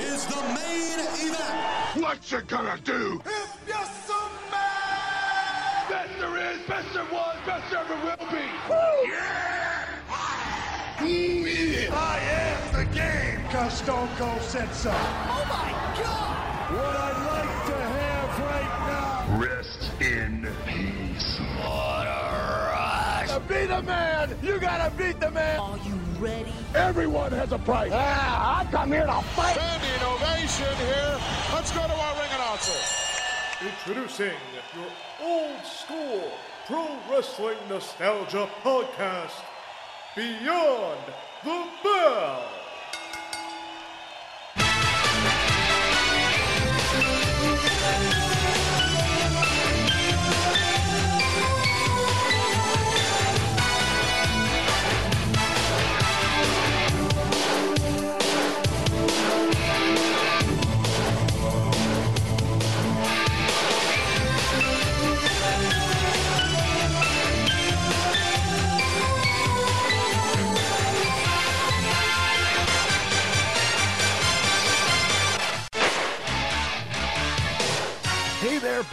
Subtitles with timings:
[0.00, 2.02] is the main event.
[2.02, 3.22] What you gonna do?
[3.24, 8.44] If you're some man, Best there is, best there was, best there ever will be.
[9.08, 9.86] Yeah!
[10.98, 13.40] Who is I am the game.
[13.50, 14.90] cause Stone Cold said so.
[14.90, 15.70] Oh my
[16.02, 16.72] god!
[16.72, 19.38] What I'd like to have right now.
[19.38, 20.94] Rest in peace.
[23.34, 25.58] To be the man, you gotta beat the man.
[25.58, 26.52] Are you ready?
[26.74, 27.92] Everyone has a price.
[27.94, 29.54] Ah, I come here to fight.
[29.54, 31.18] Standing ovation here.
[31.52, 32.72] Let's go to our ring announcer.
[33.60, 34.36] Introducing
[34.74, 34.90] your
[35.22, 36.30] old school
[36.66, 39.32] pro wrestling nostalgia podcast,
[40.16, 41.00] Beyond
[41.44, 42.63] the Bell.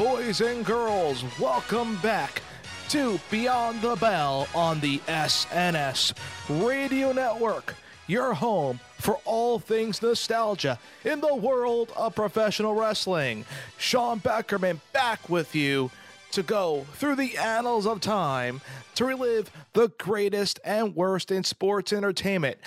[0.04, 1.24] Boys and girls.
[1.40, 2.42] Welcome back
[2.90, 6.16] to Beyond the Bell on the SNS
[6.64, 7.76] Radio Network,
[8.08, 13.46] your home for all things nostalgia in the world of professional wrestling.
[13.78, 15.92] Sean Beckerman back with you
[16.32, 18.60] to go through the annals of time
[18.96, 22.58] to relive the greatest and worst in sports entertainment.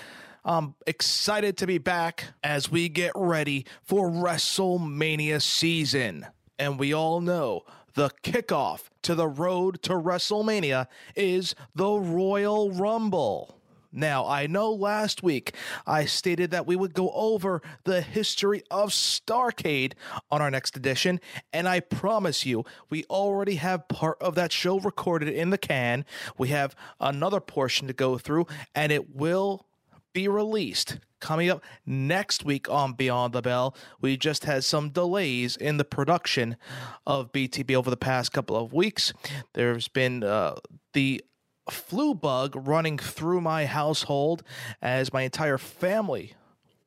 [0.45, 6.27] I'm excited to be back as we get ready for WrestleMania season.
[6.58, 13.58] And we all know the kickoff to the road to WrestleMania is the Royal Rumble.
[13.97, 15.55] Now, I know last week
[15.86, 19.92] I stated that we would go over the history of Starcade
[20.32, 21.20] on our next edition,
[21.52, 26.04] and I promise you, we already have part of that show recorded in the can.
[26.37, 29.64] We have another portion to go through, and it will
[30.12, 33.75] be released coming up next week on Beyond the Bell.
[34.03, 36.59] We just had some delays in the production
[37.07, 39.15] of BTB over the past couple of weeks.
[39.55, 40.57] There's been uh,
[40.93, 41.25] the
[41.71, 44.43] flu bug running through my household
[44.83, 46.35] as my entire family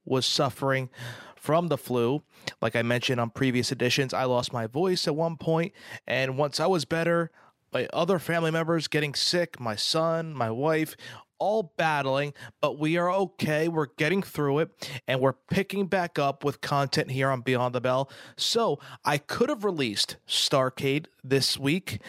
[0.05, 0.91] was suffering
[1.35, 2.21] from the flu.
[2.61, 5.73] Like I mentioned on previous editions, I lost my voice at one point,
[6.05, 7.31] and once I was better,
[7.73, 10.95] my other family members getting sick, my son, my wife,
[11.39, 13.67] all battling, but we are okay.
[13.67, 17.81] We're getting through it and we're picking back up with content here on Beyond the
[17.81, 18.09] Bell.
[18.35, 22.01] So I could have released Starcade this week,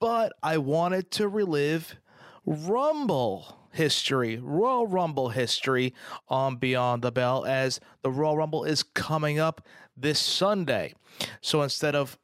[0.00, 1.96] but I wanted to relive
[2.44, 5.94] Rumble history, Royal Rumble history
[6.28, 9.66] on Beyond the Bell as the Royal Rumble is coming up
[9.96, 10.94] this Sunday.
[11.40, 12.18] So instead of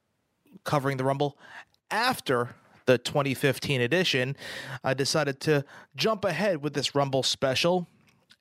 [0.64, 1.38] covering the Rumble
[1.90, 2.54] after
[2.92, 4.36] the 2015 edition,
[4.84, 5.64] I decided to
[5.96, 7.88] jump ahead with this Rumble special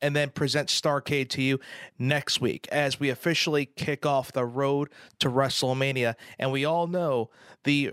[0.01, 1.59] and then present Starcade to you
[1.97, 6.15] next week as we officially kick off the road to WrestleMania.
[6.37, 7.29] And we all know
[7.63, 7.91] the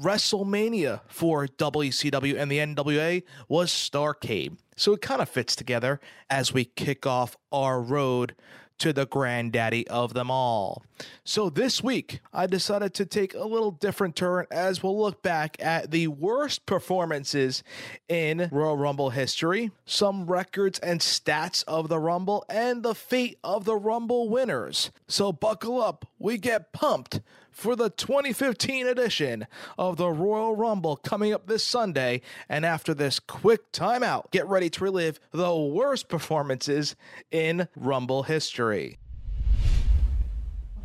[0.00, 4.58] WrestleMania for WCW and the NWA was Starcade.
[4.76, 6.00] So it kind of fits together
[6.30, 8.36] as we kick off our road
[8.82, 10.82] to the granddaddy of them all.
[11.22, 15.56] So this week, I decided to take a little different turn as we'll look back
[15.60, 17.62] at the worst performances
[18.08, 23.66] in Royal Rumble history, some records and stats of the Rumble, and the fate of
[23.66, 24.90] the Rumble winners.
[25.06, 27.20] So buckle up, we get pumped
[27.52, 29.46] for the 2015 edition
[29.78, 32.22] of the Royal Rumble coming up this Sunday.
[32.48, 36.96] And after this quick timeout, get ready to relive the worst performances
[37.30, 38.98] in Rumble history.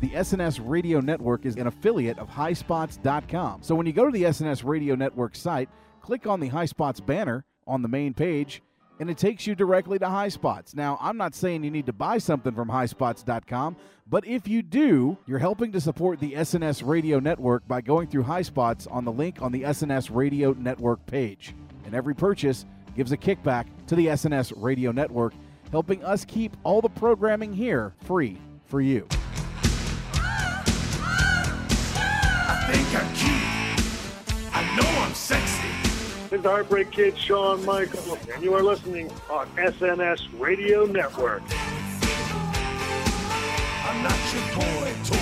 [0.00, 3.62] The SNS Radio Network is an affiliate of highspots.com.
[3.62, 5.68] So when you go to the SNS Radio Network site,
[6.02, 8.62] click on the Highspots banner on the main page
[9.00, 10.74] and it takes you directly to Highspots.
[10.74, 13.76] Now, I'm not saying you need to buy something from highspots.com,
[14.08, 18.24] but if you do, you're helping to support the SNS Radio Network by going through
[18.24, 21.54] Highspots on the link on the SNS Radio Network page.
[21.84, 22.64] And every purchase
[22.96, 25.34] gives a kickback to the SNS Radio Network,
[25.70, 29.06] helping us keep all the programming here free for you.
[36.30, 41.40] This is Heartbreak Kid Shawn Michaels, and you are listening on SNS Radio Network.
[43.86, 45.17] I'm not your boy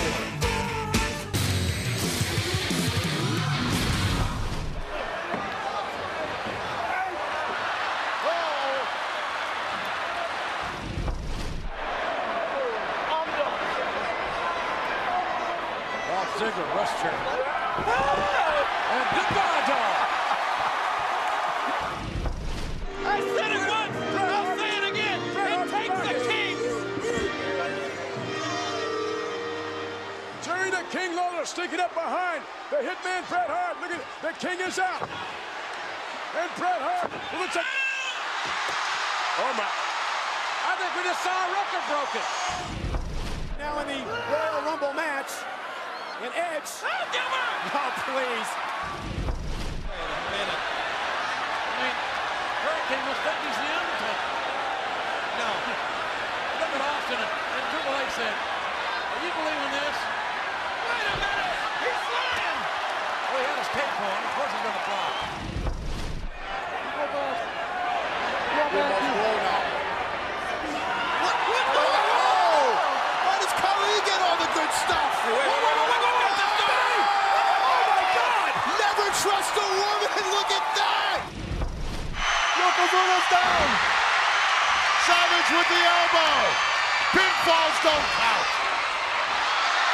[87.46, 88.48] Pinfalls don't count.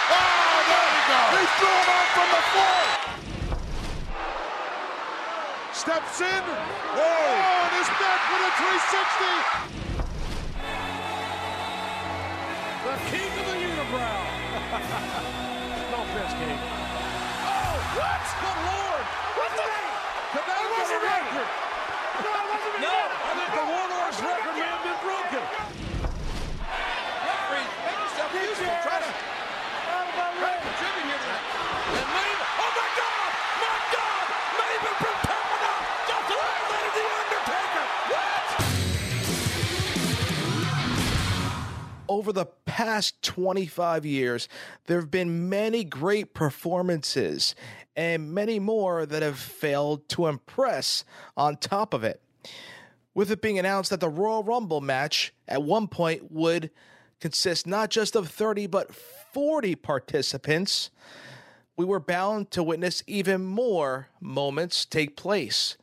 [0.08, 1.20] Oh, there we go.
[1.36, 2.80] He threw him out from the floor.
[5.76, 6.44] Steps in.
[6.96, 9.68] Oh, and his neck with a 360.
[12.88, 14.16] The king of the unibrow.
[15.92, 16.56] no offense, King.
[16.56, 18.24] Oh, what?
[18.32, 19.04] Good Lord.
[19.36, 19.68] What the?
[20.32, 21.48] Could that have been a record?
[22.16, 23.21] No, it wasn't No,
[42.22, 44.48] over the past 25 years,
[44.86, 47.56] there have been many great performances
[47.96, 51.04] and many more that have failed to impress
[51.36, 52.22] on top of it.
[53.12, 56.70] With it being announced that the Royal Rumble match at one point would
[57.20, 60.90] consist not just of 30 but 40 participants,
[61.76, 65.76] we were bound to witness even more moments take place.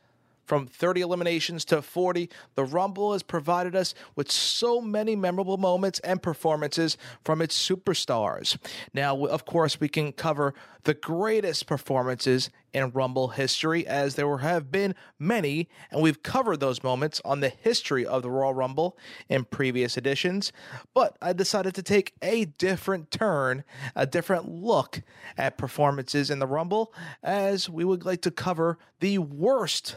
[0.50, 6.00] From 30 eliminations to 40, the Rumble has provided us with so many memorable moments
[6.00, 8.58] and performances from its superstars.
[8.92, 10.52] Now, of course, we can cover
[10.82, 16.82] the greatest performances in Rumble history, as there have been many, and we've covered those
[16.82, 18.98] moments on the history of the Royal Rumble
[19.28, 20.52] in previous editions.
[20.92, 23.62] But I decided to take a different turn,
[23.94, 25.02] a different look
[25.38, 26.92] at performances in the Rumble,
[27.22, 29.94] as we would like to cover the worst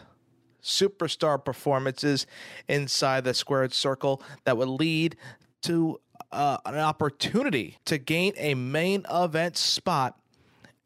[0.63, 2.25] superstar performances
[2.68, 5.15] inside the squared circle that would lead
[5.63, 6.00] to
[6.31, 10.19] uh, an opportunity to gain a main event spot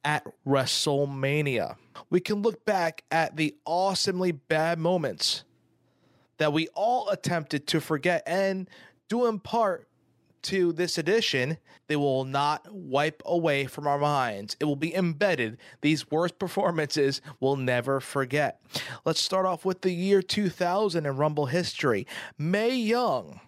[0.04, 1.76] at WrestleMania.
[2.10, 5.44] We can look back at the awesomely bad moments
[6.38, 8.70] that we all attempted to forget and
[9.10, 9.88] do in part
[10.48, 11.58] to this edition,
[11.88, 14.56] they will not wipe away from our minds.
[14.60, 15.58] It will be embedded.
[15.82, 18.62] These worst performances we'll never forget.
[19.06, 22.08] Let's start off with the year 2000 in Rumble history.
[22.38, 23.42] Mae Young,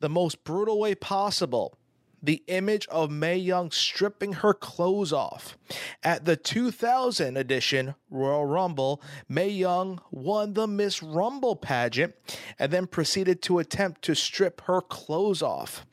[0.00, 1.76] the most brutal way possible.
[2.22, 5.58] The image of Mae Young stripping her clothes off.
[6.02, 12.14] At the 2000 edition Royal Rumble, Mae Young won the Miss Rumble pageant
[12.58, 15.84] and then proceeded to attempt to strip her clothes off.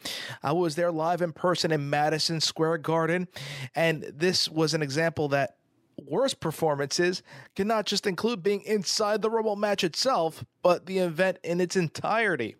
[0.44, 3.28] I was there live in person in Madison Square Garden,
[3.74, 5.56] and this was an example that
[6.06, 7.24] worst performances
[7.56, 11.76] can not just include being inside the Rumble match itself, but the event in its
[11.76, 12.56] entirety.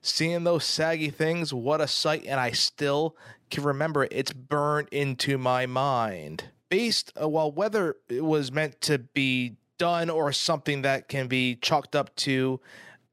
[0.00, 3.16] Seeing those saggy things, what a sight, and I still
[3.50, 4.12] can remember it.
[4.12, 6.44] It's burned into my mind.
[6.68, 11.56] Based, uh, well, whether it was meant to be done or something that can be
[11.56, 12.60] chalked up to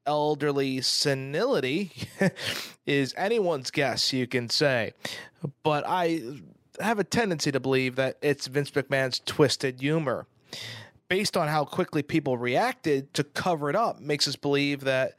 [0.06, 1.92] elderly senility
[2.86, 4.92] is anyone's guess, you can say.
[5.62, 6.22] But I
[6.80, 10.26] have a tendency to believe that it's Vince McMahon's twisted humor.
[11.08, 15.16] Based on how quickly people reacted to cover it up, makes us believe that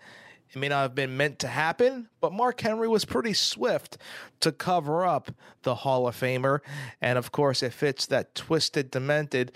[0.54, 3.98] it may not have been meant to happen, but Mark Henry was pretty swift
[4.42, 5.32] to cover up
[5.64, 6.60] the Hall of Famer.
[7.02, 9.54] And of course, it fits that twisted, demented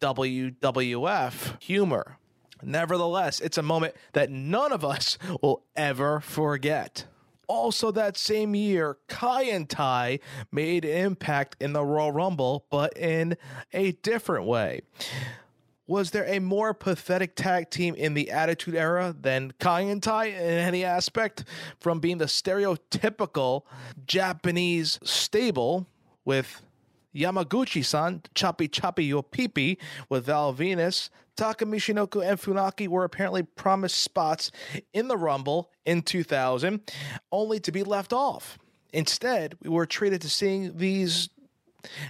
[0.00, 2.16] WWF humor.
[2.62, 7.06] Nevertheless, it's a moment that none of us will ever forget.
[7.50, 10.20] Also, that same year, Kaientai
[10.52, 13.36] made impact in the Royal Rumble, but in
[13.72, 14.82] a different way.
[15.88, 20.84] Was there a more pathetic tag team in the Attitude Era than Kaientai in any
[20.84, 21.42] aspect?
[21.80, 23.62] From being the stereotypical
[24.06, 25.88] Japanese stable
[26.24, 26.62] with
[27.12, 29.76] Yamaguchi san, Choppy Choppy Yo Pipi
[30.08, 34.50] with Val Venis, Taka and Funaki were apparently promised spots
[34.92, 36.80] in the Rumble in 2000,
[37.32, 38.58] only to be left off.
[38.92, 41.28] Instead, we were treated to seeing these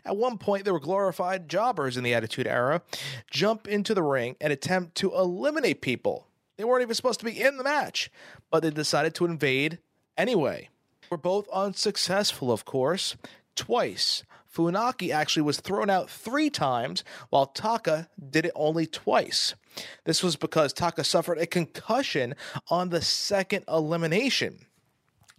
[0.05, 2.83] at one point, they were glorified jobbers in the Attitude Era,
[3.31, 6.27] jump into the ring and attempt to eliminate people.
[6.57, 8.11] They weren't even supposed to be in the match,
[8.51, 9.79] but they decided to invade
[10.17, 10.69] anyway.
[11.03, 13.17] We were both unsuccessful, of course,
[13.55, 14.25] twice.
[14.55, 19.55] Funaki actually was thrown out three times, while Taka did it only twice.
[20.05, 22.35] This was because Taka suffered a concussion
[22.69, 24.67] on the second elimination.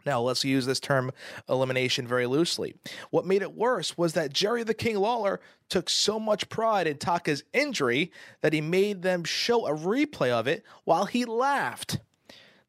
[0.05, 1.11] Now, let's use this term
[1.47, 2.75] elimination very loosely.
[3.11, 5.39] What made it worse was that Jerry the King Lawler
[5.69, 10.47] took so much pride in Taka's injury that he made them show a replay of
[10.47, 11.99] it while he laughed.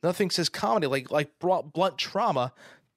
[0.02, 2.52] Nothing says comedy like, like blunt trauma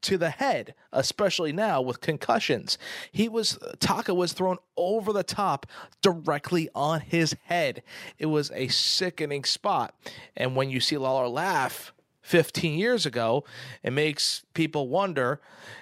[0.06, 2.78] to the head, especially now with concussions.
[3.12, 5.66] He was Taka was thrown over the top
[6.02, 7.84] directly on his head.
[8.18, 9.96] It was a sickening spot.
[10.36, 11.92] And when you see Lawler laugh,
[12.26, 13.44] 15 years ago.
[13.84, 15.40] It makes people wonder,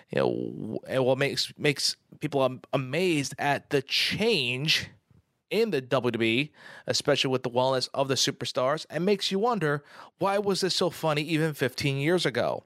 [0.09, 4.89] you know, what makes makes people amazed at the change
[5.53, 6.49] in the WWE,
[6.87, 9.83] especially with the wellness of the superstars, and makes you wonder
[10.17, 12.63] why was this so funny even 15 years ago?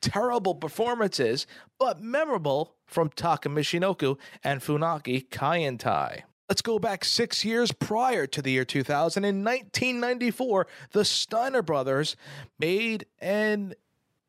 [0.00, 1.48] Terrible performances,
[1.80, 6.22] but memorable from Taka Michinoku and Funaki Kaientai.
[6.48, 9.24] Let's go back six years prior to the year 2000.
[9.24, 12.14] In 1994, the Steiner brothers
[12.58, 13.74] made an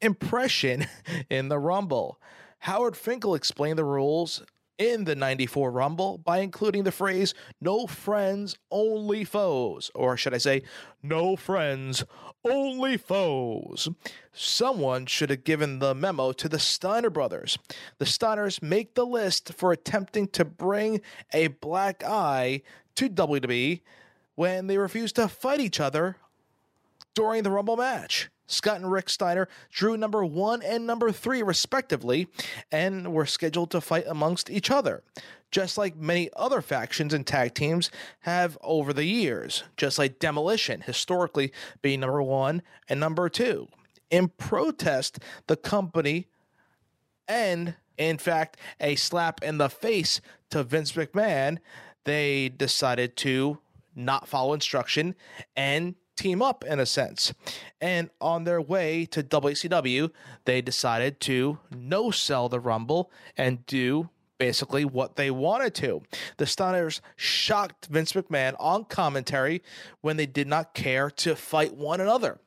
[0.01, 0.87] impression
[1.29, 2.19] in the Rumble.
[2.59, 4.41] Howard Finkel explained the rules
[4.79, 9.91] in the 94 Rumble by including the phrase, no friends, only foes.
[9.93, 10.63] Or should I say,
[11.03, 12.03] no friends,
[12.43, 13.89] only foes.
[14.31, 17.59] Someone should have given the memo to the Steiner brothers.
[17.99, 21.01] The Steiners make the list for attempting to bring
[21.33, 22.61] a black eye
[22.95, 23.81] to WWE
[24.35, 26.15] when they refuse to fight each other
[27.13, 28.29] during the Rumble match.
[28.49, 32.27] Scott and Rick Steiner drew number one and number three, respectively,
[32.71, 35.03] and were scheduled to fight amongst each other,
[35.51, 37.91] just like many other factions and tag teams
[38.21, 43.67] have over the years, just like Demolition, historically being number one and number two.
[44.09, 46.27] In protest, the company
[47.27, 51.59] and, in fact, a slap in the face to Vince McMahon,
[52.05, 53.59] they decided to
[53.95, 55.13] not follow instruction
[55.55, 57.33] and team up in a sense.
[57.81, 60.11] And on their way to WCW,
[60.45, 66.01] they decided to no sell the Rumble and do basically what they wanted to.
[66.37, 69.61] The Steiners shocked Vince McMahon on commentary
[70.01, 72.39] when they did not care to fight one another.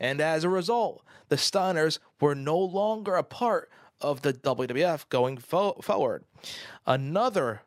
[0.00, 3.70] And as a result, the Steiners were no longer a part
[4.00, 6.24] of the WWF going fo- forward.
[6.86, 7.62] Another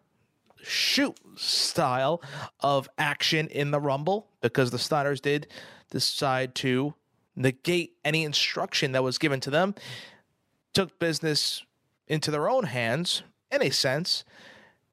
[0.64, 2.22] shoot style
[2.60, 5.48] of action in the Rumble because the Steiners did
[5.90, 6.94] decide to
[7.36, 9.76] negate any instruction that was given to them,
[10.74, 11.64] took business
[12.08, 14.24] into their own hands in a sense,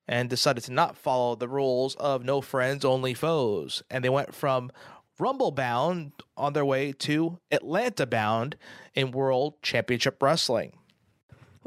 [0.06, 3.82] and decided to not follow the rules of no friends, only foes.
[3.90, 4.72] And they went from
[5.18, 8.56] Rumble bound on their way to Atlanta bound
[8.94, 10.77] in World Championship Wrestling.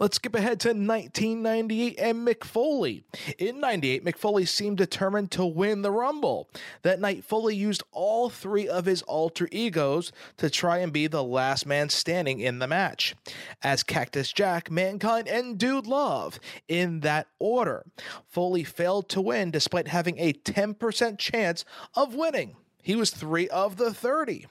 [0.01, 3.03] Let's skip ahead to 1998 and Mick Foley.
[3.37, 6.49] In 98, Mick Foley seemed determined to win the Rumble.
[6.81, 11.23] That night, Foley used all three of his alter egos to try and be the
[11.23, 13.13] last man standing in the match.
[13.61, 17.85] As Cactus Jack, Mankind, and Dude Love, in that order.
[18.27, 22.55] Foley failed to win despite having a 10% chance of winning.
[22.81, 24.47] He was three of the 30.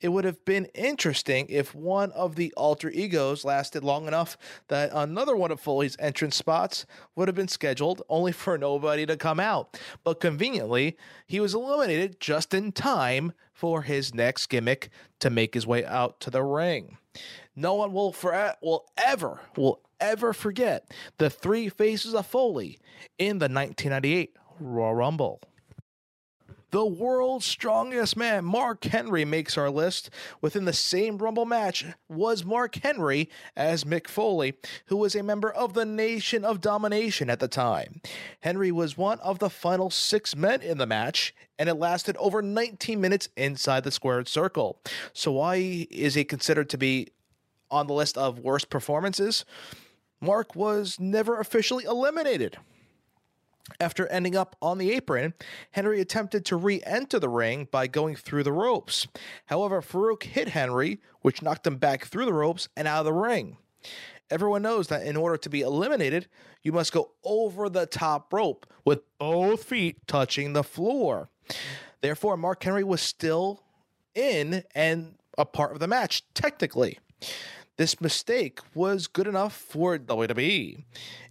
[0.00, 4.36] It would have been interesting if one of the alter egos lasted long enough
[4.68, 9.16] that another one of Foley's entrance spots would have been scheduled only for nobody to
[9.16, 9.78] come out.
[10.04, 15.66] But conveniently, he was eliminated just in time for his next gimmick to make his
[15.66, 16.96] way out to the ring.
[17.56, 22.78] No one will for, will ever will ever forget the three faces of Foley
[23.18, 25.40] in the 1998 Royal Rumble.
[26.70, 30.10] The world's strongest man, Mark Henry, makes our list.
[30.42, 34.52] Within the same Rumble match was Mark Henry as Mick Foley,
[34.86, 38.02] who was a member of the Nation of Domination at the time.
[38.40, 42.42] Henry was one of the final six men in the match, and it lasted over
[42.42, 44.78] 19 minutes inside the squared circle.
[45.14, 47.08] So, why is he considered to be
[47.70, 49.46] on the list of worst performances?
[50.20, 52.58] Mark was never officially eliminated.
[53.80, 55.34] After ending up on the apron,
[55.72, 59.06] Henry attempted to re enter the ring by going through the ropes.
[59.46, 63.12] However, Farouk hit Henry, which knocked him back through the ropes and out of the
[63.12, 63.56] ring.
[64.30, 66.28] everyone knows that in order to be eliminated,
[66.62, 71.28] you must go over the top rope with both feet touching the floor.
[72.00, 73.62] Therefore, Mark Henry was still
[74.14, 76.98] in and a part of the match, technically.
[77.78, 80.82] This mistake was good enough for WWE.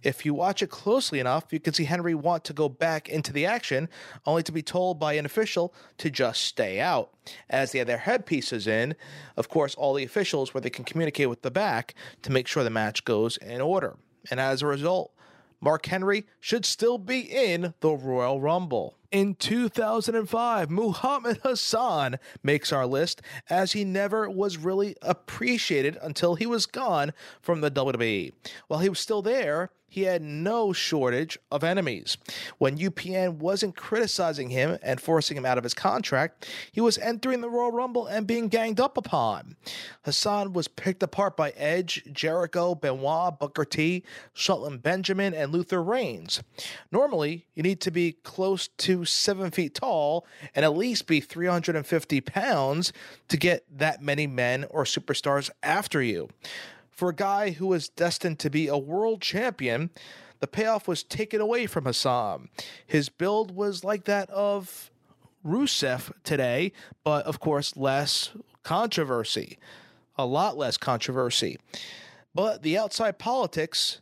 [0.02, 3.34] If you watch it closely enough, you can see Henry want to go back into
[3.34, 3.90] the action,
[4.24, 7.10] only to be told by an official to just stay out.
[7.50, 8.96] As they had their headpieces in,
[9.36, 12.64] of course, all the officials where they can communicate with the back to make sure
[12.64, 13.98] the match goes in order.
[14.30, 15.12] And as a result,
[15.60, 18.97] Mark Henry should still be in the Royal Rumble.
[19.10, 26.44] In 2005, Muhammad Hassan makes our list as he never was really appreciated until he
[26.44, 28.32] was gone from the WWE.
[28.66, 32.18] While he was still there, he had no shortage of enemies.
[32.58, 37.40] When UPN wasn't criticizing him and forcing him out of his contract, he was entering
[37.40, 39.56] the Royal Rumble and being ganged up upon.
[40.02, 44.04] Hassan was picked apart by Edge, Jericho, Benoit, Booker T,
[44.34, 46.42] Shelton Benjamin, and Luther Reigns.
[46.92, 52.20] Normally, you need to be close to seven feet tall and at least be 350
[52.20, 52.92] pounds
[53.28, 56.28] to get that many men or superstars after you.
[56.98, 59.90] For a guy who was destined to be a world champion,
[60.40, 62.48] the payoff was taken away from Hassan.
[62.84, 64.90] His build was like that of
[65.46, 66.72] Rusev today,
[67.04, 68.30] but of course, less
[68.64, 69.60] controversy.
[70.16, 71.60] A lot less controversy.
[72.34, 74.00] But the outside politics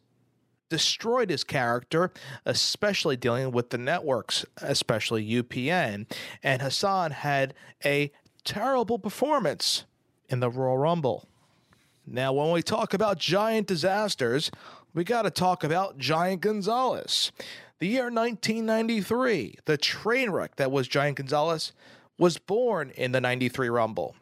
[0.71, 2.11] destroyed his character,
[2.47, 6.07] especially dealing with the networks, especially UPN.
[6.43, 7.53] And Hassan had
[7.85, 8.11] a
[8.43, 9.85] terrible performance
[10.31, 11.29] in the Royal Rumble.
[12.07, 14.53] Now, when we talk about giant disasters,
[14.95, 17.33] we got to talk about Giant Gonzalez.
[17.81, 21.73] The year 1993, the train wreck that was Giant Gonzalez,
[22.17, 24.15] was born in the 93 Rumble.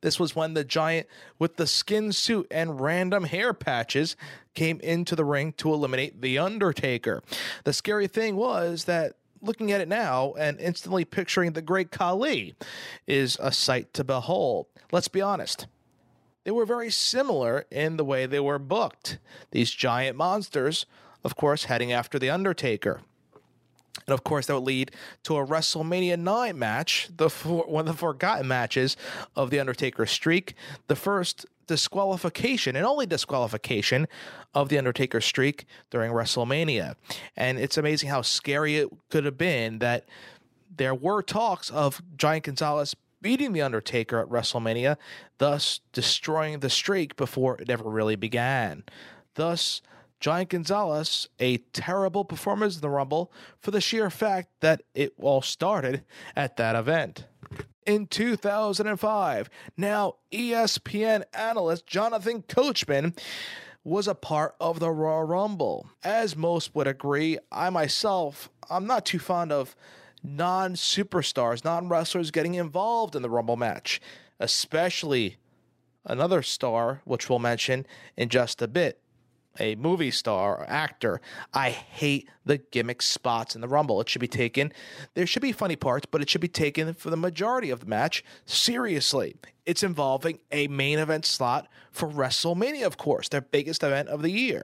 [0.00, 4.14] This was when the giant with the skin suit and random hair patches
[4.54, 7.22] came into the ring to eliminate The Undertaker.
[7.64, 12.54] The scary thing was that looking at it now and instantly picturing the great Khali
[13.06, 14.66] is a sight to behold.
[14.92, 15.66] Let's be honest
[16.46, 19.18] they were very similar in the way they were booked.
[19.50, 20.86] These giant monsters,
[21.24, 23.00] of course, heading after The Undertaker.
[24.06, 24.92] And of course, that would lead
[25.24, 28.96] to a WrestleMania 9 match, the one of the forgotten matches
[29.34, 30.54] of The Undertaker streak,
[30.86, 34.06] the first disqualification and only disqualification
[34.54, 36.94] of The Undertaker streak during WrestleMania.
[37.36, 40.04] And it's amazing how scary it could have been that
[40.76, 42.94] there were talks of Giant Gonzalez
[43.26, 44.96] beating The Undertaker at WrestleMania,
[45.38, 48.84] thus destroying the streak before it ever really began.
[49.34, 49.82] Thus,
[50.20, 55.42] Giant Gonzalez, a terrible performance in the Rumble for the sheer fact that it all
[55.42, 56.04] started
[56.36, 57.24] at that event.
[57.84, 63.12] In 2005, now ESPN analyst Jonathan Coachman
[63.82, 65.88] was a part of the Raw Rumble.
[66.04, 69.74] As most would agree, I myself, I'm not too fond of
[70.26, 74.00] non superstars, non wrestlers getting involved in the Rumble match,
[74.40, 75.36] especially
[76.04, 77.86] another star, which we'll mention
[78.16, 79.00] in just a bit.
[79.58, 81.22] A movie star or actor.
[81.54, 84.02] I hate the gimmick spots in the Rumble.
[84.02, 84.70] It should be taken,
[85.14, 87.86] there should be funny parts, but it should be taken for the majority of the
[87.86, 89.36] match seriously.
[89.64, 94.30] It's involving a main event slot for WrestleMania, of course, their biggest event of the
[94.30, 94.62] year.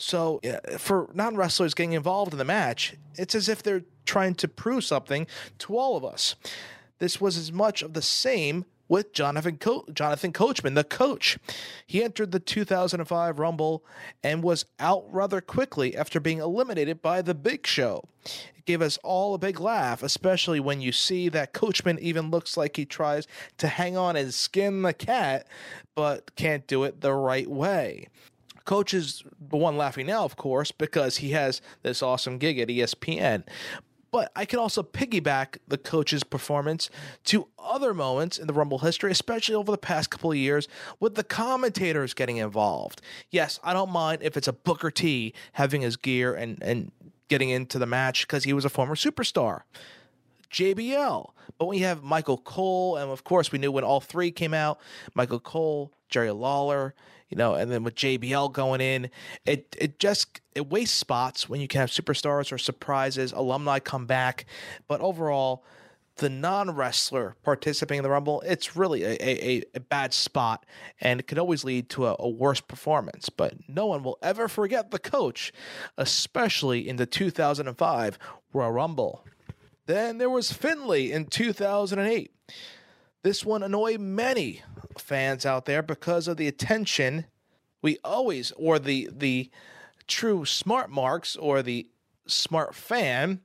[0.00, 0.40] So,
[0.78, 4.82] for non wrestlers getting involved in the match, it's as if they're trying to prove
[4.84, 5.26] something
[5.58, 6.36] to all of us.
[7.00, 11.38] This was as much of the same with Jonathan Co- Jonathan Coachman, the coach.
[11.86, 13.84] He entered the 2005 Rumble
[14.22, 18.04] and was out rather quickly after being eliminated by the Big Show.
[18.56, 22.56] It gave us all a big laugh, especially when you see that Coachman even looks
[22.56, 25.46] like he tries to hang on and skin the cat,
[25.94, 28.08] but can't do it the right way.
[28.70, 32.68] Coach is the one laughing now, of course, because he has this awesome gig at
[32.68, 33.42] ESPN.
[34.12, 36.88] But I can also piggyback the coach's performance
[37.24, 40.68] to other moments in the Rumble history, especially over the past couple of years,
[41.00, 43.02] with the commentators getting involved.
[43.28, 46.92] Yes, I don't mind if it's a Booker T having his gear and, and
[47.26, 49.62] getting into the match because he was a former superstar.
[50.52, 51.30] JBL.
[51.58, 54.78] But we have Michael Cole, and of course, we knew when all three came out
[55.16, 56.94] Michael Cole, Jerry Lawler,
[57.28, 59.10] you know, and then with JBL going in,
[59.46, 64.06] it it just it wastes spots when you can have superstars or surprises, alumni come
[64.06, 64.46] back.
[64.88, 65.64] But overall,
[66.20, 70.66] the non wrestler participating in the Rumble, it's really a, a, a, bad spot
[71.00, 73.30] and it could always lead to a, a worse performance.
[73.30, 75.52] But no one will ever forget the coach,
[75.96, 78.18] especially in the 2005
[78.52, 79.24] Royal Rumble.
[79.86, 82.32] Then there was Finlay in 2008.
[83.22, 84.62] This one annoyed many
[84.98, 87.26] fans out there because of the attention
[87.82, 89.50] we always, or the the
[90.06, 91.86] true smart marks or the
[92.26, 93.40] smart fan,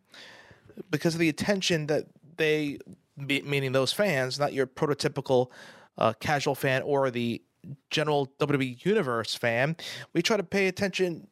[0.89, 2.05] because of the attention that
[2.37, 2.79] they,
[3.15, 5.51] meaning those fans, not your prototypical
[5.97, 7.41] uh, casual fan or the
[7.89, 9.75] general WWE Universe fan,
[10.13, 11.27] we try to pay attention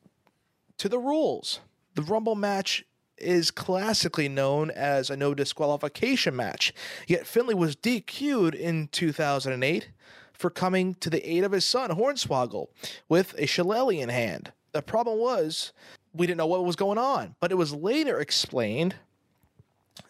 [0.78, 1.60] to the rules.
[1.96, 2.86] The Rumble match
[3.18, 6.74] is classically known as a no disqualification match,
[7.08, 9.90] yet Finlay was DQ'd in 2008
[10.34, 12.68] for coming to the aid of his son, Hornswoggle,
[13.08, 14.52] with a shillelagh in hand.
[14.72, 15.72] The problem was
[16.14, 18.96] we didn't know what was going on, but it was later explained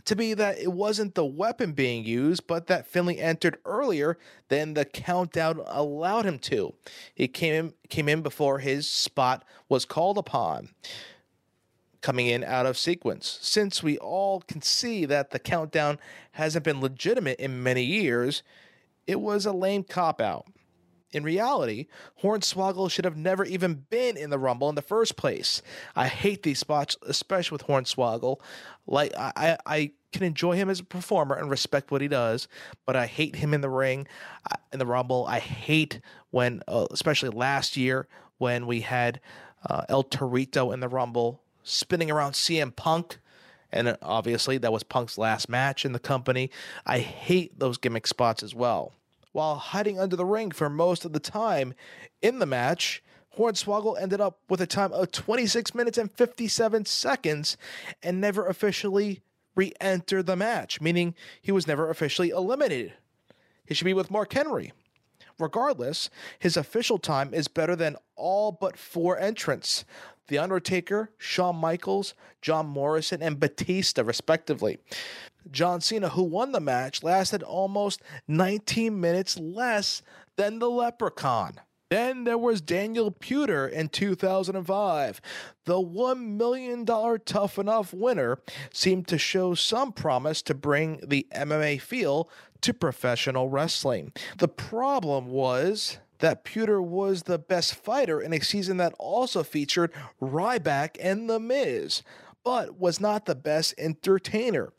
[0.05, 4.17] to be that it wasn't the weapon being used, but that Finlay entered earlier
[4.49, 6.73] than the countdown allowed him to.
[7.13, 10.69] He came came in before his spot was called upon,
[12.03, 13.39] coming in out of sequence.
[13.41, 15.97] Since we all can see that the countdown
[16.33, 18.43] hasn't been legitimate in many years,
[19.07, 20.45] it was a lame cop out.
[21.11, 21.87] In reality,
[22.23, 25.61] Hornswoggle should have never even been in the Rumble in the first place.
[25.95, 28.39] I hate these spots, especially with Hornswoggle.
[28.87, 32.47] Like I, I can enjoy him as a performer and respect what he does,
[32.85, 34.07] but I hate him in the ring,
[34.71, 35.25] in the Rumble.
[35.27, 38.07] I hate when, uh, especially last year
[38.39, 39.21] when we had
[39.69, 43.17] uh, El Torito in the Rumble spinning around CM Punk.
[43.71, 46.51] And uh, obviously, that was Punk's last match in the company.
[46.85, 48.93] I hate those gimmick spots as well
[49.33, 51.73] while hiding under the ring for most of the time
[52.21, 53.03] in the match.
[53.37, 57.57] Hornswoggle ended up with a time of 26 minutes and 57 seconds
[58.03, 59.21] and never officially
[59.55, 62.93] re entered the match, meaning he was never officially eliminated.
[63.65, 64.71] He should be with Mark Henry.
[65.39, 69.85] Regardless, his official time is better than all but four entrants
[70.27, 74.79] The Undertaker, Shawn Michaels, John Morrison, and Batista, respectively.
[75.51, 80.01] John Cena, who won the match, lasted almost 19 minutes less
[80.37, 81.59] than the Leprechaun.
[81.89, 85.21] Then there was Daniel Puder in 2005.
[85.65, 88.39] The $1 million Tough Enough winner
[88.71, 92.29] seemed to show some promise to bring the MMA feel
[92.63, 94.11] to professional wrestling.
[94.37, 99.91] The problem was that Puder was the best fighter in a season that also featured
[100.21, 102.01] Ryback and The Miz,
[102.43, 104.71] but was not the best entertainer.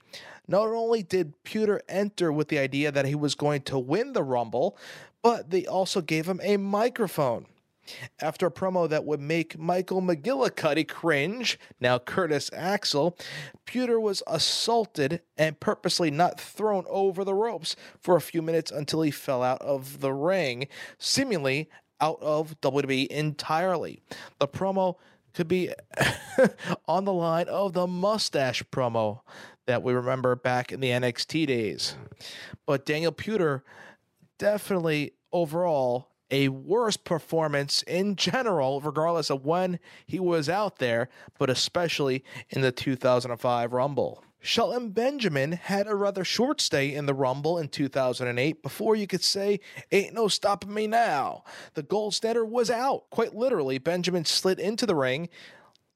[0.48, 4.22] Not only did Puder enter with the idea that he was going to win the
[4.22, 4.76] Rumble,
[5.22, 7.46] but they also gave him a microphone.
[8.20, 13.16] After a promo that would make Michael McGillicutty cringe, now Curtis Axel,
[13.66, 19.02] Puder was assaulted and purposely not thrown over the ropes for a few minutes until
[19.02, 20.68] he fell out of the ring,
[20.98, 21.68] seemingly
[22.00, 24.00] out of WWE entirely.
[24.38, 24.96] The promo
[25.32, 25.72] could be
[26.88, 29.20] on the line of the mustache promo
[29.66, 31.96] that we remember back in the NXT days.
[32.66, 33.62] But Daniel Puder
[34.38, 41.48] definitely overall a worse performance in general, regardless of when he was out there, but
[41.48, 44.24] especially in the 2005 Rumble.
[44.40, 49.22] Shelton Benjamin had a rather short stay in the Rumble in 2008 before you could
[49.22, 49.60] say,
[49.92, 51.44] Ain't no stopping me now.
[51.74, 53.08] The gold standard was out.
[53.10, 55.28] Quite literally, Benjamin slid into the ring,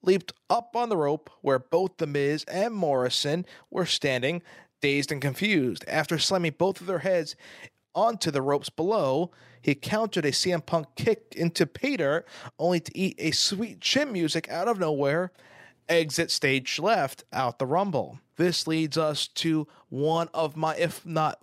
[0.02, 4.42] leaped up on the rope where both The Miz and Morrison were standing,
[4.80, 5.84] dazed and confused.
[5.88, 7.34] After slamming both of their heads
[7.92, 12.26] onto the ropes below, he countered a CM Punk kick into dirt,
[12.58, 15.32] only to eat a sweet chin music out of nowhere,
[15.88, 18.18] exit stage left out the Rumble.
[18.36, 21.38] This leads us to one of my, if not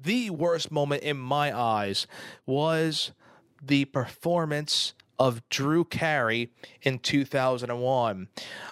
[0.00, 2.06] the worst moment in my eyes,
[2.46, 3.12] was
[3.62, 6.50] the performance of Drew Carey
[6.82, 8.28] in 2001.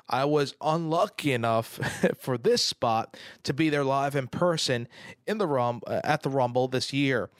[0.08, 1.78] I was unlucky enough
[2.18, 4.88] for this spot to be there live in person
[5.26, 7.30] in the rum uh, at the Rumble this year.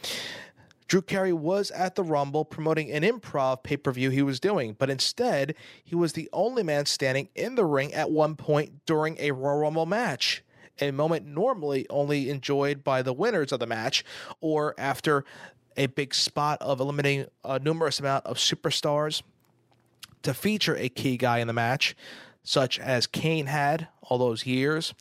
[0.86, 4.74] Drew Carey was at the Rumble promoting an improv pay per view he was doing,
[4.78, 9.16] but instead, he was the only man standing in the ring at one point during
[9.18, 10.42] a Royal Rumble match.
[10.80, 14.04] A moment normally only enjoyed by the winners of the match
[14.40, 15.24] or after
[15.76, 19.22] a big spot of eliminating a numerous amount of superstars
[20.22, 21.96] to feature a key guy in the match,
[22.42, 24.94] such as Kane had all those years.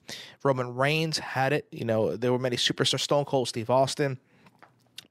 [0.44, 1.68] Roman Reigns had it.
[1.72, 4.20] You know, there were many superstars, Stone Cold, Steve Austin.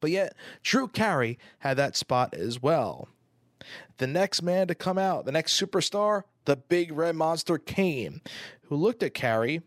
[0.01, 3.09] But yet, Drew Carey had that spot as well.
[3.99, 8.23] The next man to come out, the next superstar, the big red monster Kane,
[8.63, 9.61] who looked at Carey,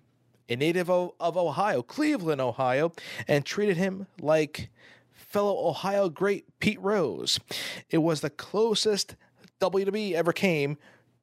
[0.50, 2.92] a native of, of Ohio, Cleveland, Ohio,
[3.28, 4.70] and treated him like
[5.12, 7.40] fellow Ohio great Pete Rose.
[7.90, 9.16] It was the closest
[9.62, 10.78] WWE ever came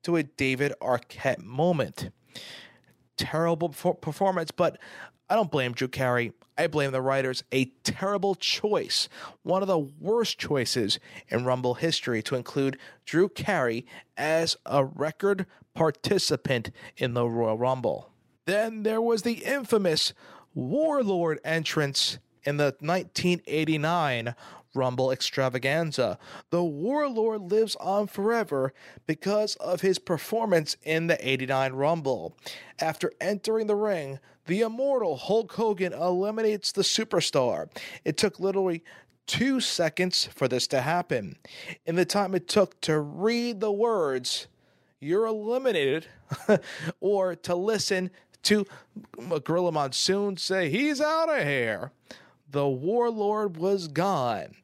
[0.05, 2.11] to a David Arquette moment.
[3.21, 4.79] Terrible performance, but
[5.29, 6.33] I don't blame Drew Carey.
[6.59, 7.45] I blame the writers.
[7.53, 9.09] A terrible choice.
[9.43, 15.47] One of the worst choices in Rumble history to include Drew Carey as a record
[15.75, 18.11] participant in the Royal Rumble.
[18.47, 20.13] Then there was the infamous
[20.55, 24.35] Warlord entrance in the 1989
[24.75, 26.19] Rumble extravaganza.
[26.51, 28.73] The Warlord lives on forever
[29.07, 32.37] because of his performance in the 89 Rumble.
[32.81, 37.69] After entering the ring, the immortal Hulk Hogan eliminates the superstar.
[38.05, 38.83] It took literally
[39.27, 41.37] two seconds for this to happen.
[41.87, 44.47] In the time it took to read the words,
[44.99, 46.07] you're eliminated,
[47.01, 48.11] or to listen
[48.43, 48.67] to
[49.45, 51.93] Gorilla Monsoon say, he's out of here
[52.51, 54.55] the warlord was gone.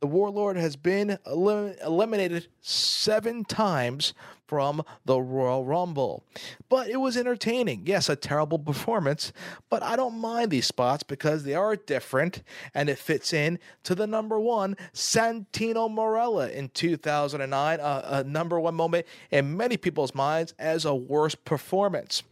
[0.00, 4.12] The warlord has been elim- eliminated seven times
[4.46, 6.24] from the Royal Rumble.
[6.68, 7.84] But it was entertaining.
[7.86, 9.32] Yes, a terrible performance,
[9.70, 12.42] but I don't mind these spots because they are different
[12.74, 18.60] and it fits in to the number one Santino Marella in 2009, a, a number
[18.60, 22.22] one moment in many people's minds as a worst performance.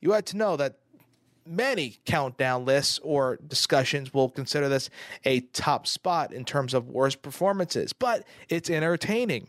[0.00, 0.76] You had to know that
[1.46, 4.90] many countdown lists or discussions will consider this
[5.24, 9.48] a top spot in terms of worst performances, but it's entertaining.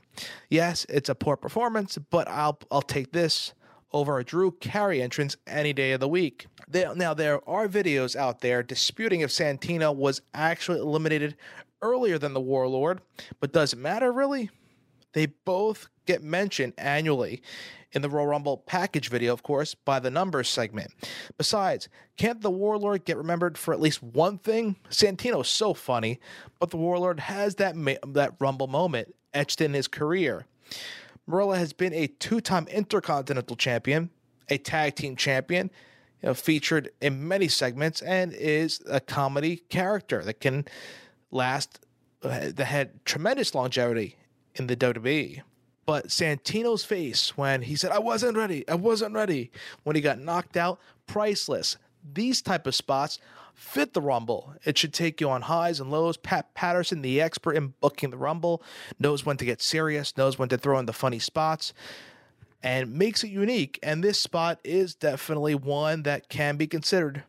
[0.49, 3.53] Yes, it's a poor performance, but I'll I'll take this
[3.93, 6.47] over a Drew Carey entrance any day of the week.
[6.71, 11.35] now there are videos out there disputing if Santino was actually eliminated
[11.81, 13.01] earlier than the Warlord,
[13.39, 14.49] but does it matter really?
[15.13, 17.41] They both get mentioned annually
[17.91, 20.91] in the Royal Rumble package video, of course, by the numbers segment.
[21.37, 24.75] Besides, can't the Warlord get remembered for at least one thing?
[24.89, 26.19] Santino's so funny,
[26.59, 30.45] but the Warlord has that ma- that Rumble moment etched in his career.
[31.29, 34.09] Marella has been a two-time Intercontinental Champion,
[34.49, 35.69] a Tag Team Champion,
[36.21, 40.65] you know, featured in many segments, and is a comedy character that can
[41.31, 41.85] last
[42.23, 44.17] uh, that had tremendous longevity
[44.55, 45.41] in the WWE.
[45.87, 49.51] But Santino's face when he said, I wasn't ready, I wasn't ready,
[49.83, 51.77] when he got knocked out, priceless.
[52.13, 53.19] These type of spots
[53.53, 54.53] fit the Rumble.
[54.65, 56.17] It should take you on highs and lows.
[56.17, 58.61] Pat Patterson, the expert in booking the Rumble,
[58.99, 61.73] knows when to get serious, knows when to throw in the funny spots,
[62.61, 63.79] and makes it unique.
[63.81, 67.23] And this spot is definitely one that can be considered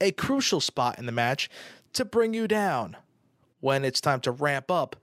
[0.00, 1.48] a crucial spot in the match
[1.92, 2.96] to bring you down
[3.60, 4.96] when it's time to ramp up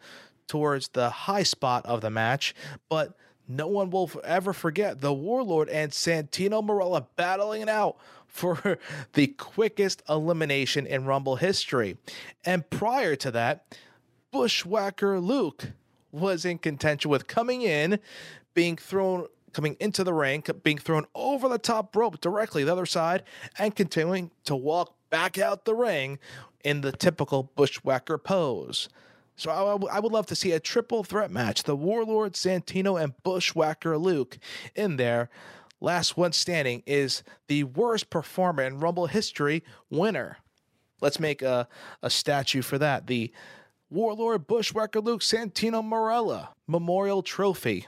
[0.47, 2.53] towards the high spot of the match,
[2.89, 3.15] but
[3.47, 8.79] no one will ever forget the Warlord and Santino Marella battling it out for
[9.13, 11.97] the quickest elimination in Rumble history.
[12.43, 13.77] And prior to that,
[14.32, 15.69] Bushwhacker Luke
[16.12, 17.99] was in contention with coming in,
[18.56, 22.88] being thrown coming into the ring, being thrown over the top rope directly the other
[22.88, 23.23] side,
[23.60, 26.17] and continuing to walk back out the ring
[26.63, 28.89] in the typical Bushwhacker pose.
[29.36, 33.13] So I, I, would love to see a triple threat match: the Warlord, Santino, and
[33.24, 34.38] Bushwhacker Luke
[34.76, 35.30] in there.
[35.82, 40.38] Last one standing is the worst performer in Rumble history winner.
[41.02, 41.67] Let's make a,
[42.02, 43.08] a statue for that.
[43.08, 43.34] The
[43.89, 47.88] Warlord Bushwhacker Luke Santino Marella Memorial Trophy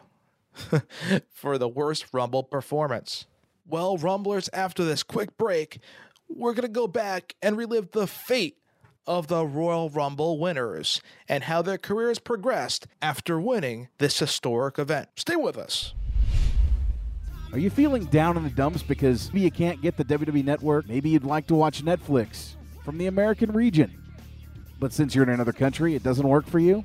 [1.31, 3.25] for the worst Rumble performance.
[3.65, 5.79] Well, Rumblers, after this quick break,
[6.27, 8.58] we're going to go back and relive the fate
[9.07, 15.09] of the Royal Rumble winners and how their careers progressed after winning this historic event.
[15.15, 15.93] Stay with us.
[17.51, 20.87] Are you feeling down in the dumps because maybe you can't get the WWE network?
[20.87, 23.93] Maybe you'd like to watch Netflix from the American region.
[24.79, 26.83] But since you're in another country, it doesn't work for you?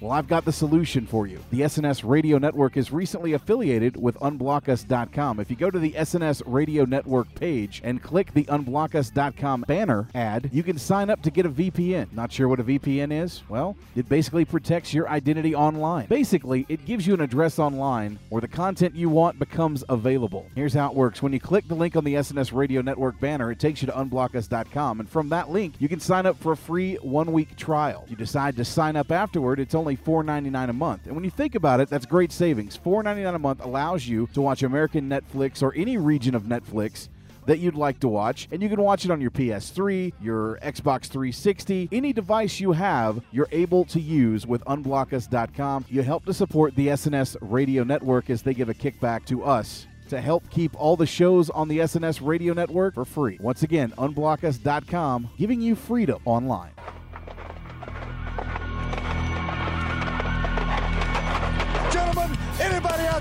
[0.00, 1.40] Well, I've got the solution for you.
[1.50, 5.40] The SNS Radio Network is recently affiliated with UnblockUs.com.
[5.40, 10.50] If you go to the SNS Radio Network page and click the UnblockUs.com banner ad,
[10.52, 12.12] you can sign up to get a VPN.
[12.12, 13.42] Not sure what a VPN is?
[13.48, 16.06] Well, it basically protects your identity online.
[16.06, 20.46] Basically, it gives you an address online where the content you want becomes available.
[20.54, 23.50] Here's how it works when you click the link on the SNS Radio Network banner,
[23.50, 26.56] it takes you to UnblockUs.com, and from that link, you can sign up for a
[26.56, 28.04] free one week trial.
[28.08, 31.06] You decide to sign up afterward, it's only only $4.99 a month.
[31.06, 32.76] And when you think about it, that's great savings.
[32.76, 37.08] $4.99 a month allows you to watch American Netflix or any region of Netflix
[37.46, 41.06] that you'd like to watch, and you can watch it on your PS3, your Xbox
[41.06, 45.84] 360, any device you have, you're able to use with unblockus.com.
[45.88, 49.86] You help to support the SNS radio network as they give a kickback to us
[50.08, 53.38] to help keep all the shows on the SNS radio network for free.
[53.40, 56.72] Once again, unblockus.com, giving you freedom online.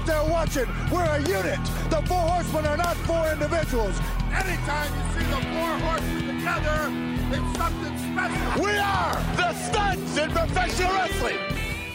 [0.06, 1.60] There watching, we're a unit.
[1.90, 4.00] The Four Horsemen are not four individuals.
[4.32, 6.92] Anytime you see the four horsemen together,
[7.32, 8.64] it's something special.
[8.64, 11.38] We are the studs in professional wrestling.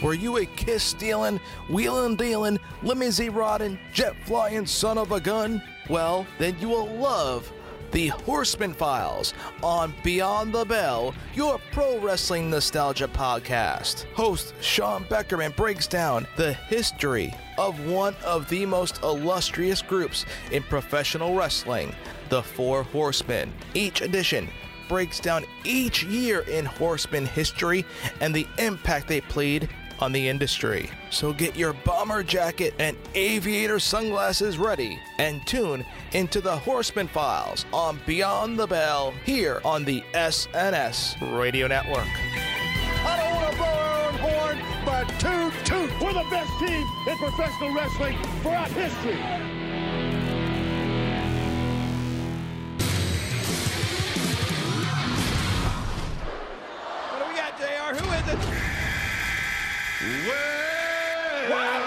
[0.01, 5.61] Were you a kiss stealing, wheeling dealing, limousine riding, jet flying son of a gun?
[5.89, 7.51] Well, then you will love
[7.91, 14.05] the Horseman Files on Beyond the Bell, your pro wrestling nostalgia podcast.
[14.13, 20.63] Host Sean Beckerman breaks down the history of one of the most illustrious groups in
[20.63, 21.93] professional wrestling,
[22.29, 23.51] the Four Horsemen.
[23.73, 24.47] Each edition
[24.87, 27.85] breaks down each year in Horseman history
[28.19, 29.69] and the impact they played
[30.01, 30.89] on the industry.
[31.09, 37.65] So get your bomber jacket and aviator sunglasses ready and tune into the Horseman Files
[37.71, 42.07] on Beyond the Bell here on the SNS Radio Network.
[43.03, 45.89] I don't want to blow our own horn, but toot toot.
[46.01, 49.17] We're the best team in professional wrestling throughout history.
[57.09, 57.95] What do we got, JR?
[57.95, 58.60] Who is it?
[60.01, 61.49] What?
[61.51, 61.80] What?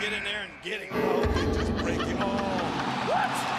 [0.00, 0.94] Get in there and get him.
[0.94, 2.16] Oh, they just break it.
[2.20, 2.26] Oh.
[2.28, 3.08] oh.
[3.08, 3.55] What?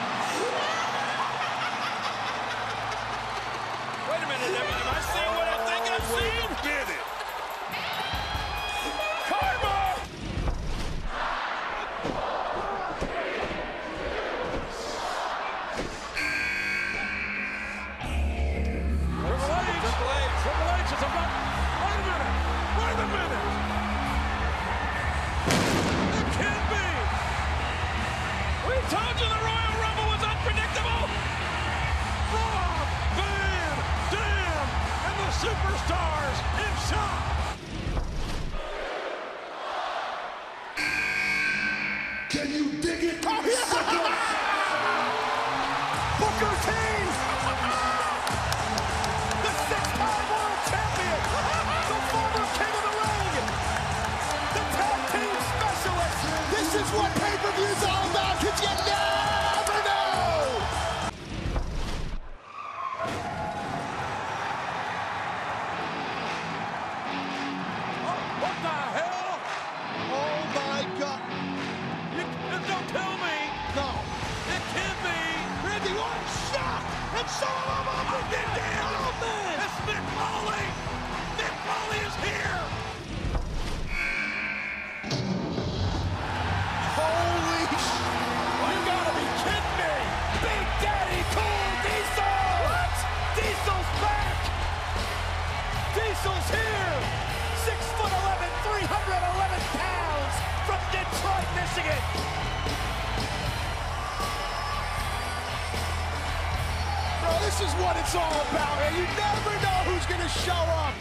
[107.57, 110.93] This is what it's all about, and You never know who's gonna show up.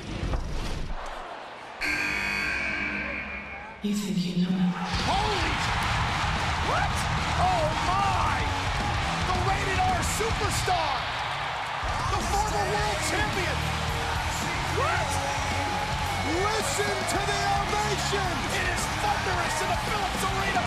[3.83, 4.73] You think you know me?
[5.05, 5.53] Holy...
[6.73, 6.97] What?
[7.45, 8.41] Oh my!
[9.29, 10.97] The rated R superstar!
[12.09, 13.59] The former world champion!
[14.81, 15.09] What?
[16.41, 18.33] Listen to the ovation!
[18.57, 20.65] It is thunderous in the Phillips Arena!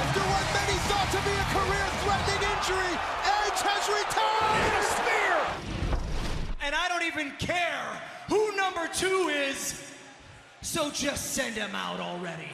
[0.00, 4.64] After what many thought to be a career-threatening injury, Edge has returned!
[4.64, 5.16] In a spear!
[6.66, 9.80] And I don't even care who number two is,
[10.62, 12.48] so just send him out already.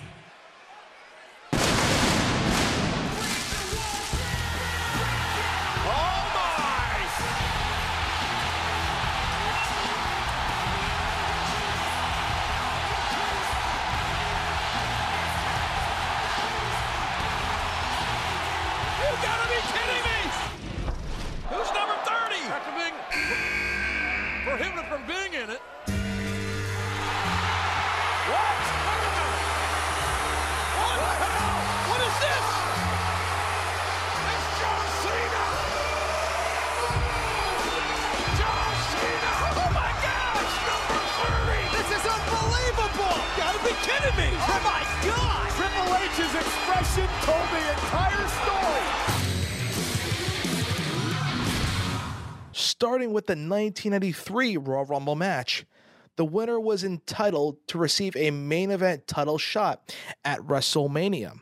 [53.03, 55.67] Starting with the 1993 Royal Rumble match,
[56.15, 59.93] the winner was entitled to receive a main event title shot
[60.25, 61.41] at WrestleMania.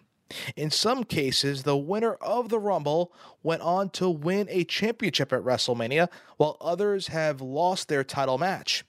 [0.56, 5.42] In some cases, the winner of the Rumble went on to win a championship at
[5.42, 6.08] WrestleMania,
[6.38, 8.82] while others have lost their title match.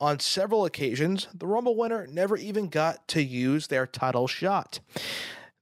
[0.00, 4.78] On several occasions, the Rumble winner never even got to use their title shot.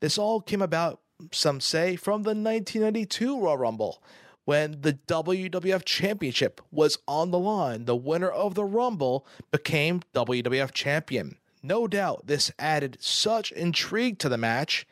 [0.00, 1.00] This all came about,
[1.32, 4.02] some say, from the 1992 Royal Rumble.
[4.50, 10.72] When the WWF Championship was on the line, the winner of the Rumble became WWF
[10.72, 11.36] Champion.
[11.62, 14.88] No doubt this added such intrigue to the match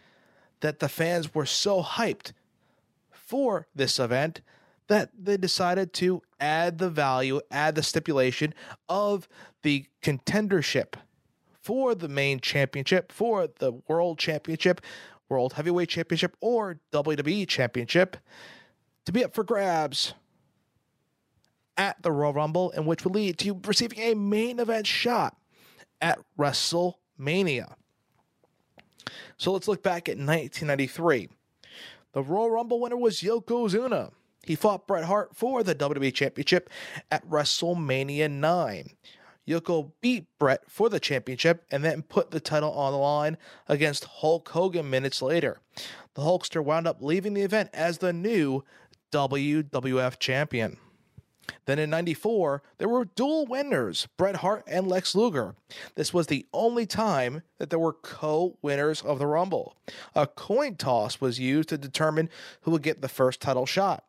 [0.61, 2.35] that the fans were so hyped
[3.11, 4.43] for this event
[4.87, 8.55] that they decided to add the value, add the stipulation
[8.89, 9.27] of
[9.63, 10.95] the contendership
[11.61, 14.81] for the main championship, for the world championship,
[15.29, 18.19] world heavyweight championship, or WWE championship
[19.09, 20.13] to be up for grabs
[21.79, 25.35] at the Royal Rumble, and which would lead to you receiving a main event shot
[26.03, 27.73] at WrestleMania.
[29.39, 31.31] So let's look back at 1993.
[32.13, 34.13] The Royal Rumble winner was Yokozuna.
[34.43, 36.69] He fought Bret Hart for the WWE Championship
[37.11, 38.91] at WrestleMania 9.
[39.49, 43.39] Yoko beat Bret for the championship and then put the title on the line
[43.69, 45.63] against Hulk Hogan minutes later.
[46.13, 48.65] The Hulkster wound up leaving the event as the new
[49.13, 50.79] WWF champion.
[51.65, 55.55] Then in 94, there were dual winners, Bret Hart and Lex Luger.
[55.95, 59.77] This was the only time that there were co winners of the Rumble.
[60.15, 62.31] A coin toss was used to determine
[62.63, 64.05] who would get the first title shot.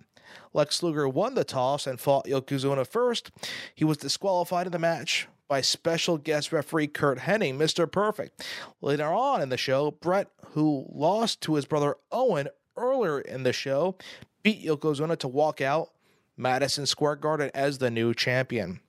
[0.54, 3.32] Lex Luger won the toss and fought Yokozuna first.
[3.74, 7.92] He was disqualified in the match by special guest referee Curt Hennig, Mr.
[7.92, 8.46] Perfect.
[8.82, 12.48] Later on in the show, Bret, who lost to his brother Owen
[12.78, 13.96] earlier in the show,
[14.44, 15.90] beat Yokozuna to walk out
[16.38, 18.80] Madison Square Garden as the new champion.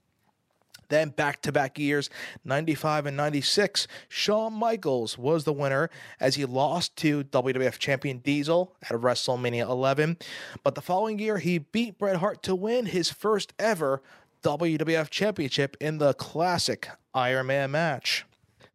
[0.90, 2.11] Then back to back years,
[2.44, 5.88] 95 and 96, Shawn Michaels was the winner
[6.18, 10.18] as he lost to WWF champion Diesel at WrestleMania 11.
[10.64, 14.03] But the following year, he beat Bret Hart to win his first ever
[14.42, 18.24] WWF championship in the classic Iron Man match.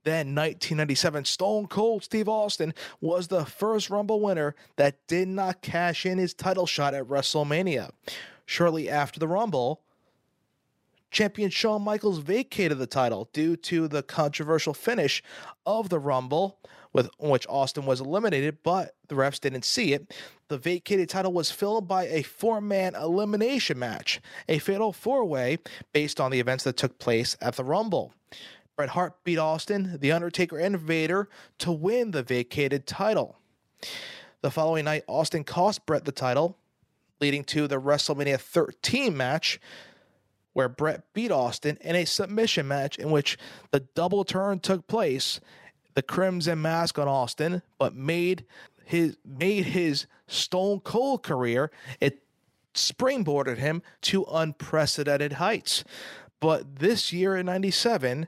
[0.06, 6.06] Then 1997 Stone Cold Steve Austin was the first Rumble winner that did not cash
[6.06, 7.90] in his title shot at WrestleMania.
[8.46, 9.82] Shortly after the Rumble,
[11.10, 15.24] champion Shawn Michaels vacated the title due to the controversial finish
[15.66, 16.60] of the Rumble,
[16.94, 20.14] with which Austin was eliminated, but the refs didn't see it.
[20.50, 25.58] The vacated title was filled by a four man elimination match, a fatal four way
[25.94, 28.14] based on the events that took place at the Rumble.
[28.76, 33.38] Bret Hart beat Austin, The Undertaker, and Vader to win the vacated title.
[34.42, 36.58] The following night, Austin cost Bret the title,
[37.22, 39.62] leading to the WrestleMania 13 match,
[40.52, 43.38] where Bret beat Austin in a submission match in which
[43.72, 45.40] the double turn took place.
[45.94, 48.46] The Crimson Mask on Austin, but made
[48.84, 51.72] his made his Stone Cold career.
[52.02, 52.24] It
[52.74, 55.86] springboarded him to unprecedented heights.
[56.42, 58.28] But this year in '97,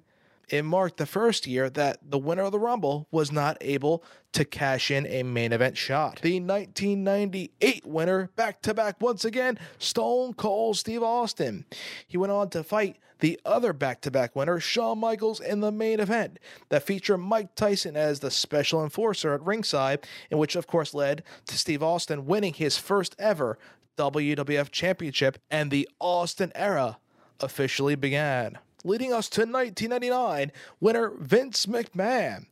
[0.49, 4.45] it marked the first year that the winner of the Rumble was not able to
[4.45, 6.21] cash in a main event shot.
[6.21, 11.65] The 1998 winner, back to back once again, Stone Cold Steve Austin.
[12.07, 15.71] He went on to fight the other back to back winner, Shawn Michaels, in the
[15.71, 16.39] main event
[16.69, 21.23] that featured Mike Tyson as the special enforcer at ringside, in which, of course, led
[21.47, 23.57] to Steve Austin winning his first ever
[23.97, 26.99] WWF Championship, and the Austin era
[27.39, 32.45] officially began leading us to 1999 winner Vince McMahon.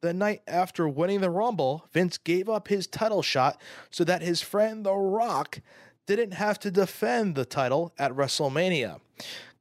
[0.00, 3.60] The night after winning the Rumble, Vince gave up his title shot
[3.90, 5.60] so that his friend The Rock
[6.06, 9.00] didn't have to defend the title at WrestleMania.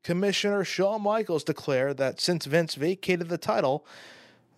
[0.04, 3.86] Commissioner Shawn Michaels declared that since Vince vacated the title,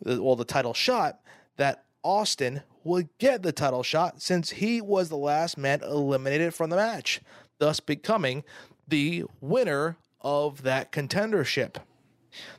[0.05, 1.19] well, the title shot,
[1.57, 6.69] that Austin would get the title shot since he was the last man eliminated from
[6.69, 7.21] the match,
[7.57, 8.43] thus becoming
[8.87, 11.75] the winner of that contendership.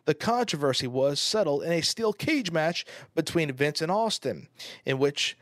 [0.05, 2.85] The controversy was settled in a steel cage match
[3.15, 4.49] between Vince and Austin,
[4.85, 5.37] in which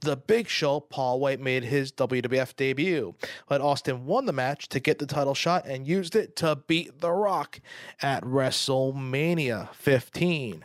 [0.00, 3.14] the Big Show, Paul White, made his WWF debut.
[3.48, 7.00] But Austin won the match to get the title shot and used it to beat
[7.00, 7.60] The Rock
[8.02, 10.64] at WrestleMania 15.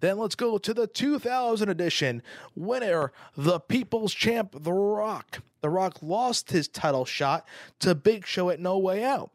[0.00, 2.22] Then let's go to the 2000 edition.
[2.56, 5.40] Winner, the People's Champ, The Rock.
[5.60, 7.46] The Rock lost his title shot
[7.78, 9.30] to Big Show at No Way Out.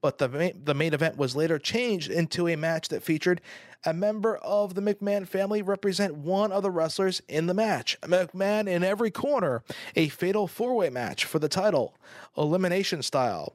[0.00, 3.40] But the the main event was later changed into a match that featured
[3.84, 7.96] a member of the McMahon family represent one of the wrestlers in the match.
[8.02, 9.62] McMahon in every corner,
[9.94, 11.94] a fatal four way match for the title,
[12.36, 13.54] elimination style.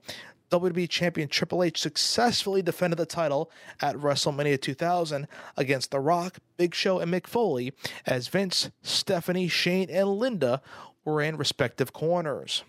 [0.50, 3.50] WWE Champion Triple H successfully defended the title
[3.82, 7.74] at WrestleMania 2000 against The Rock, Big Show, and Mick Foley
[8.06, 10.62] as Vince, Stephanie, Shane, and Linda
[11.04, 12.64] were in respective corners.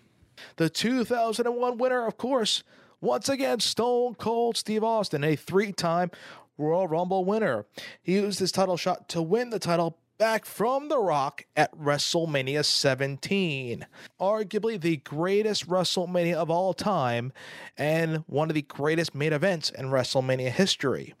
[0.55, 2.63] The 2001 winner, of course,
[3.01, 6.11] once again, Stone Cold Steve Austin, a three time
[6.57, 7.65] Royal Rumble winner.
[8.01, 12.63] He used his title shot to win the title back from The Rock at WrestleMania
[12.63, 13.85] 17.
[14.19, 17.33] Arguably the greatest WrestleMania of all time
[17.77, 21.13] and one of the greatest main events in WrestleMania history.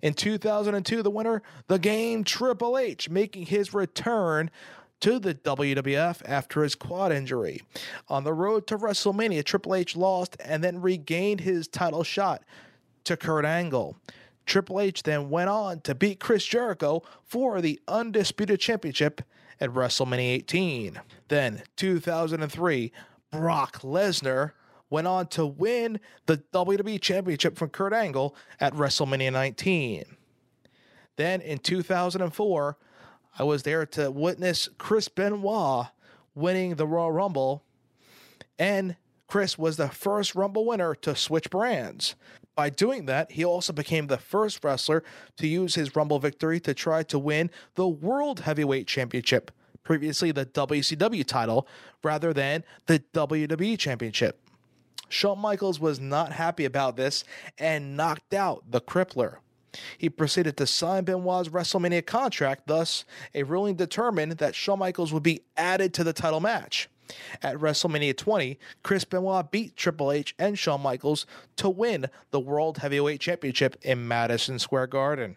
[0.00, 4.50] In 2002, the winner, the game Triple H, making his return
[5.00, 7.62] to the WWF after his quad injury.
[8.08, 12.42] On the road to WrestleMania, Triple H lost and then regained his title shot
[13.04, 13.96] to Kurt Angle.
[14.46, 19.22] Triple H then went on to beat Chris Jericho for the Undisputed Championship
[19.60, 21.00] at WrestleMania 18.
[21.28, 22.92] Then, 2003,
[23.30, 24.52] Brock Lesnar
[24.88, 30.04] went on to win the WWE Championship from Kurt Angle at WrestleMania 19.
[31.16, 32.76] Then, in 2004,
[33.38, 35.88] I was there to witness Chris Benoit
[36.34, 37.62] winning the Royal Rumble,
[38.58, 42.14] and Chris was the first Rumble winner to switch brands.
[42.54, 45.04] By doing that, he also became the first wrestler
[45.36, 49.50] to use his Rumble victory to try to win the World Heavyweight Championship,
[49.82, 51.68] previously the WCW title,
[52.02, 54.40] rather than the WWE Championship.
[55.08, 57.24] Shawn Michaels was not happy about this
[57.58, 59.36] and knocked out the Crippler.
[59.98, 63.04] He proceeded to sign Benoit's WrestleMania contract, thus,
[63.34, 66.88] a ruling determined that Shawn Michaels would be added to the title match.
[67.42, 72.78] At WrestleMania 20, Chris Benoit beat Triple H and Shawn Michaels to win the World
[72.78, 75.36] Heavyweight Championship in Madison Square Garden.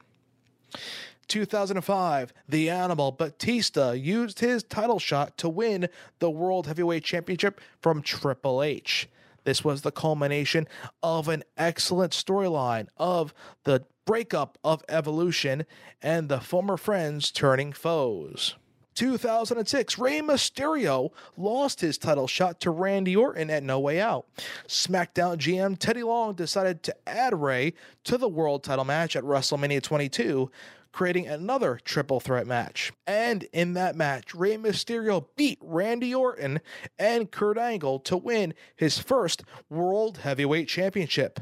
[1.27, 8.01] 2005, the Animal Batista used his title shot to win the World Heavyweight Championship from
[8.01, 9.07] Triple H.
[9.43, 10.67] This was the culmination
[11.01, 15.67] of an excellent storyline of the breakup of Evolution
[16.01, 18.55] and the former friends turning foes.
[18.95, 24.25] 2006, Rey Mysterio lost his title shot to Randy Orton at No Way Out.
[24.67, 27.73] SmackDown GM Teddy Long decided to add Rey
[28.05, 30.49] to the world title match at WrestleMania 22,
[30.91, 32.91] creating another triple threat match.
[33.05, 36.61] And in that match, Rey Mysterio beat Randy Orton
[36.97, 41.41] and Kurt Angle to win his first World Heavyweight Championship.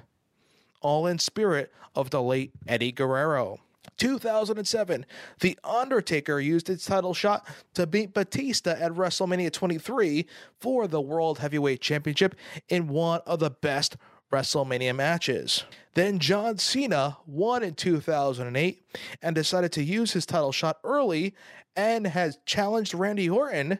[0.82, 3.60] All in spirit of the late Eddie Guerrero.
[3.98, 5.06] 2007,
[5.40, 10.26] The Undertaker used his title shot to beat Batista at WrestleMania 23
[10.60, 12.36] for the World Heavyweight Championship
[12.70, 13.98] in one of the best
[14.32, 15.64] WrestleMania matches.
[15.94, 18.84] Then John Cena won in 2008
[19.22, 21.34] and decided to use his title shot early
[21.76, 23.80] and has challenged Randy Orton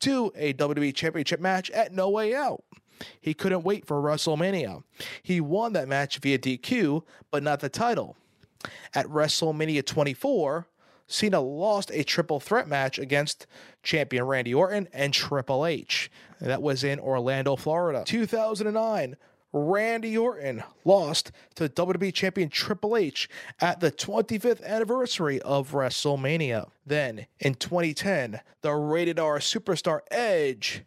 [0.00, 2.64] to a WWE Championship match at No Way Out.
[3.20, 4.82] He couldn't wait for WrestleMania.
[5.22, 8.16] He won that match via DQ, but not the title.
[8.94, 10.66] At WrestleMania 24,
[11.06, 13.46] Cena lost a triple threat match against
[13.82, 16.10] champion Randy Orton and Triple H.
[16.40, 18.02] That was in Orlando, Florida.
[18.06, 19.16] 2009,
[19.52, 23.28] Randy Orton lost to WWE champion Triple H
[23.60, 26.70] at the 25th anniversary of WrestleMania.
[26.86, 30.84] Then, in 2010, the rated R superstar Edge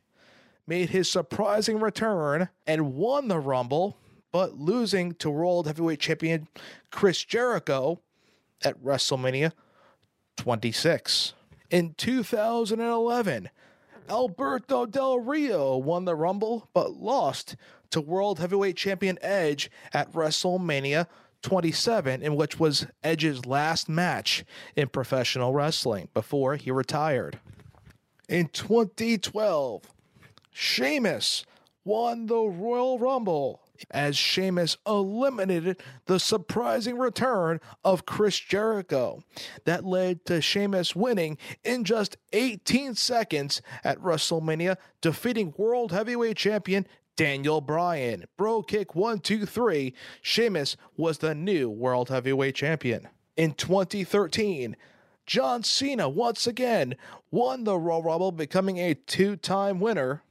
[0.68, 3.98] made his surprising return and won the Rumble
[4.32, 6.48] but losing to World Heavyweight Champion
[6.92, 8.02] Chris Jericho
[8.64, 9.54] at WrestleMania
[10.38, 11.34] 26.
[11.70, 13.50] In 2011,
[14.10, 17.56] Alberto Del Rio won the Rumble but lost
[17.92, 21.08] to World Heavyweight Champion Edge at WrestleMania
[21.42, 24.44] 27, in which was Edge's last match
[24.76, 27.40] in professional wrestling before he retired.
[28.28, 29.84] In 2012,
[30.58, 31.46] Sheamus
[31.84, 39.22] won the Royal Rumble as Sheamus eliminated the surprising return of Chris Jericho.
[39.66, 46.88] That led to Sheamus winning in just 18 seconds at WrestleMania, defeating World Heavyweight Champion
[47.18, 48.24] Daniel Bryan.
[48.38, 49.94] Bro kick 1 2 3.
[50.22, 53.10] Sheamus was the new World Heavyweight Champion.
[53.36, 54.78] In 2013,
[55.26, 56.96] John Cena once again
[57.30, 60.24] won the Royal Rumble, becoming a two time winner,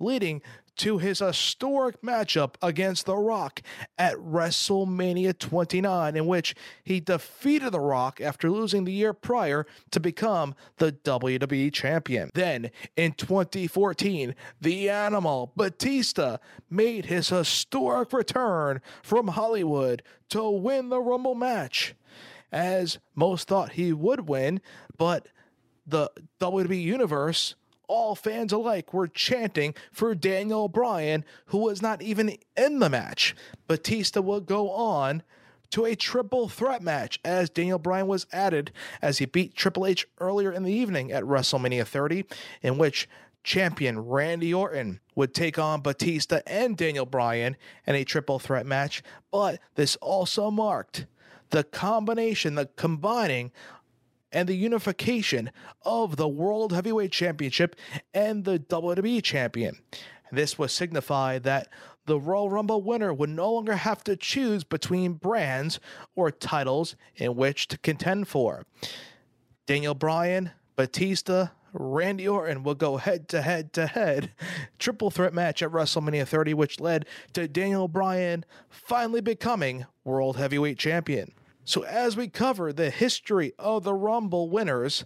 [0.00, 0.42] leading
[0.76, 3.60] to his historic matchup against The Rock
[3.98, 10.00] at WrestleMania 29, in which he defeated The Rock after losing the year prior to
[10.00, 12.30] become the WWE Champion.
[12.32, 16.38] Then, in 2014, The Animal Batista
[16.70, 21.94] made his historic return from Hollywood to win the Rumble match.
[22.52, 24.60] as most thought he would win,
[24.96, 25.28] but
[25.86, 27.54] the WWE Universe,
[27.90, 33.34] all fans alike, were chanting for Daniel Bryan, who was not even in the match.
[33.66, 35.24] Batista would go on
[35.70, 38.70] to a triple threat match as Daniel Bryan was added
[39.02, 42.24] as he beat Triple H earlier in the evening at WrestleMania 30,
[42.62, 43.08] in which
[43.42, 49.02] champion Randy Orton would take on Batista and Daniel Bryan in a triple threat match.
[49.32, 51.06] But this also marked
[51.50, 53.50] the combination, the combining
[54.32, 55.50] and the unification
[55.82, 57.76] of the World Heavyweight Championship
[58.14, 59.78] and the WWE Champion.
[60.32, 61.68] This would signify that
[62.06, 65.80] the Royal Rumble winner would no longer have to choose between brands
[66.14, 68.64] or titles in which to contend for.
[69.66, 74.32] Daniel Bryan, Batista, Randy Orton will go head to head to head
[74.78, 80.78] triple threat match at WrestleMania 30, which led to Daniel Bryan finally becoming World Heavyweight
[80.78, 81.32] Champion.
[81.70, 85.04] So, as we cover the history of the Rumble winners,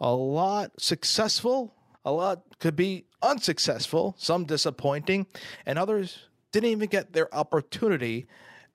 [0.00, 1.72] a lot successful,
[2.04, 5.28] a lot could be unsuccessful, some disappointing,
[5.64, 8.26] and others didn't even get their opportunity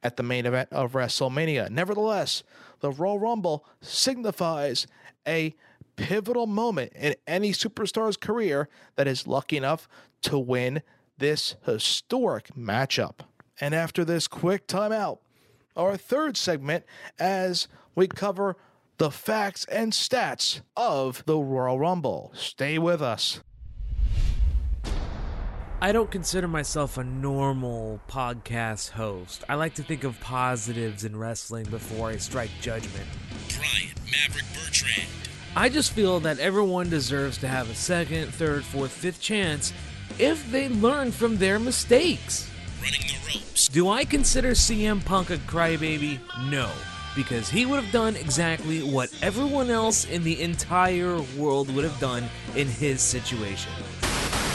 [0.02, 1.70] at the main event of WrestleMania.
[1.70, 2.44] Nevertheless,
[2.80, 4.88] the Royal Rumble signifies
[5.28, 5.54] a
[5.98, 9.90] pivotal moment in any superstar's career that is lucky enough
[10.22, 10.82] to win
[11.18, 13.26] this historic matchup.
[13.60, 15.18] And after this quick timeout,
[15.76, 16.86] our third segment
[17.20, 18.56] as we cover
[18.98, 22.32] the facts and stats of the Royal Rumble.
[22.34, 23.42] Stay with us.
[25.82, 29.44] I don't consider myself a normal podcast host.
[29.50, 33.06] I like to think of positives in wrestling before I strike judgment.
[33.50, 35.10] Brian Maverick Bertrand.
[35.56, 39.74] I just feel that everyone deserves to have a second, third, fourth, fifth chance
[40.18, 42.50] if they learn from their mistakes.
[42.82, 43.55] Running the ropes.
[43.76, 46.18] Do I consider CM Punk a crybaby?
[46.50, 46.72] No,
[47.14, 52.00] because he would have done exactly what everyone else in the entire world would have
[52.00, 52.24] done
[52.56, 53.74] in his situation.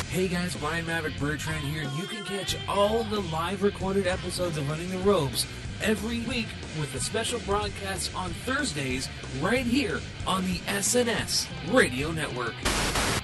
[0.08, 4.66] Hey guys, Brian Maverick Bertrand here, you can catch all the live recorded episodes of
[4.70, 5.46] Running the Ropes
[5.82, 6.48] every week
[6.78, 9.06] with a special broadcast on Thursdays
[9.42, 12.54] right here on the SNS Radio Network.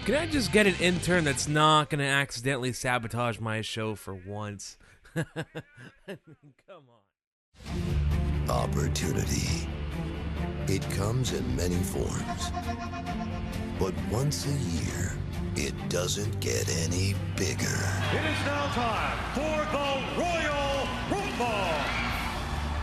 [0.05, 4.15] Can I just get an intern that's not going to accidentally sabotage my show for
[4.15, 4.77] once?
[6.67, 8.51] Come on.
[8.51, 9.67] Opportunity.
[10.69, 12.51] It comes in many forms.
[13.79, 15.17] But once a year,
[15.55, 17.65] it doesn't get any bigger.
[18.13, 19.89] It is now time for the
[20.21, 21.73] Royal Rumble.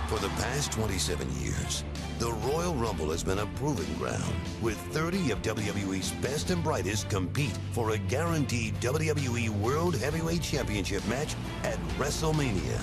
[0.07, 1.83] For the past 27 years,
[2.19, 7.09] the Royal Rumble has been a proving ground with 30 of WWE's best and brightest
[7.09, 12.81] compete for a guaranteed WWE World Heavyweight Championship match at WrestleMania.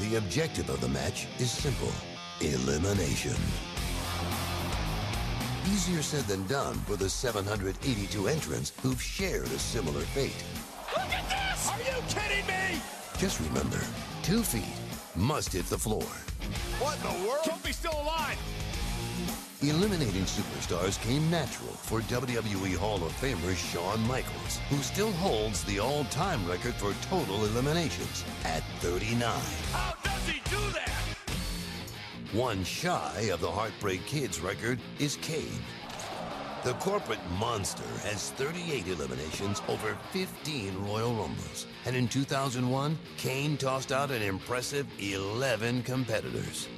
[0.00, 1.92] The objective of the match is simple
[2.40, 3.34] elimination.
[5.66, 10.44] Easier said than done for the 782 entrants who've shared a similar fate.
[10.96, 11.68] Look at this!
[11.68, 12.80] Are you kidding me?
[13.18, 13.80] Just remember,
[14.22, 14.87] two feet
[15.18, 16.02] must hit the floor.
[16.78, 17.44] What in the world?
[17.44, 18.38] Keep me still alive!
[19.60, 25.80] Eliminating superstars came natural for WWE Hall of Famer Shawn Michaels, who still holds the
[25.80, 29.20] all-time record for total eliminations at 39.
[29.72, 30.92] How does he do that?
[32.32, 35.62] One shy of the Heartbreak Kids record is Kane.
[36.64, 41.66] The corporate monster has 38 eliminations over 15 Royal Rumbles.
[41.86, 46.68] And in 2001, Kane tossed out an impressive 11 competitors.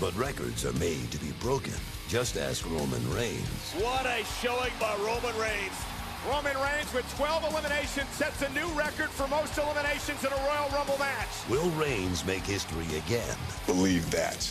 [0.00, 1.74] But records are made to be broken.
[2.08, 3.72] Just ask Roman Reigns.
[3.76, 5.76] What a showing by Roman Reigns.
[6.26, 10.68] Roman Reigns with 12 eliminations sets a new record for most eliminations in a Royal
[10.70, 11.28] Rumble match.
[11.50, 13.36] Will Reigns make history again?
[13.66, 14.50] Believe that.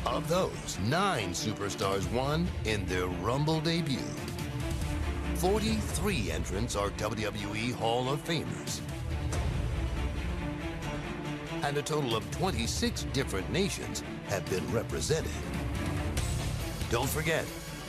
[0.05, 4.05] Of those, nine superstars won in their Rumble debut.
[5.37, 8.83] 43 entrants are WWE Hall of Famers.
[11.63, 15.33] And a total of 26 different nations have been represented.
[16.91, 17.45] Don't forget,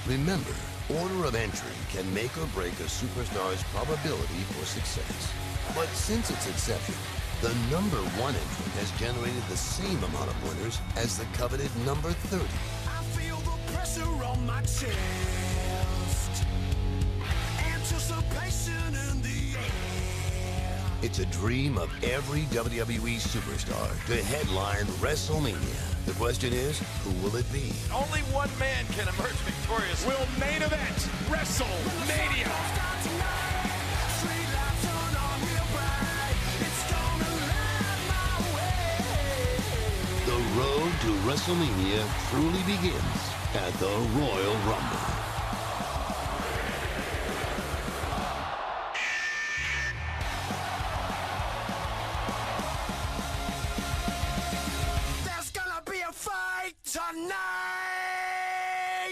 [0.08, 0.54] Remember,
[0.90, 5.32] order of entry can make or break a superstar's probability for success.
[5.74, 6.96] But since its inception,
[7.42, 12.12] the number one entrant has generated the same amount of winners as the coveted number
[12.12, 12.44] 30.
[12.44, 16.44] I feel the pressure on my chest.
[17.74, 20.82] Anticipation in the air.
[21.02, 25.93] It's a dream of every WWE superstar to headline WrestleMania.
[26.06, 27.72] The question is, who will it be?
[27.94, 30.06] Only one man can emerge victorious.
[30.06, 30.98] Will main event
[31.32, 32.52] WrestleMania.
[40.26, 43.88] The road to WrestleMania truly begins at the
[44.20, 45.23] Royal Rumble.
[56.94, 57.34] Tonight!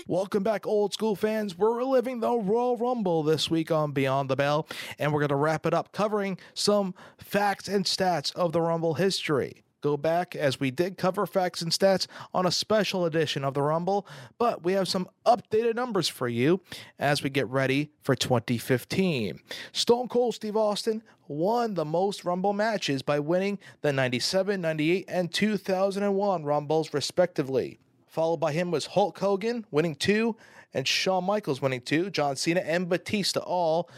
[0.06, 1.58] Welcome back, old school fans.
[1.58, 4.68] We're reliving the Royal Rumble this week on Beyond the Bell,
[5.00, 8.94] and we're going to wrap it up covering some facts and stats of the Rumble
[8.94, 9.64] history.
[9.82, 12.06] Go back as we did cover facts and stats
[12.36, 14.06] on a special edition of the Rumble,
[14.38, 16.62] but we have some updated numbers for you
[17.00, 19.40] as we get ready for 2015.
[19.72, 25.34] Stone Cold Steve Austin won the most Rumble matches by winning the 97, 98, and
[25.34, 27.80] 2001 Rumbles, respectively.
[28.06, 30.36] Followed by him was Hulk Hogan winning two,
[30.74, 32.12] and Shawn Michaels winning two.
[32.12, 33.90] John Cena and Batista all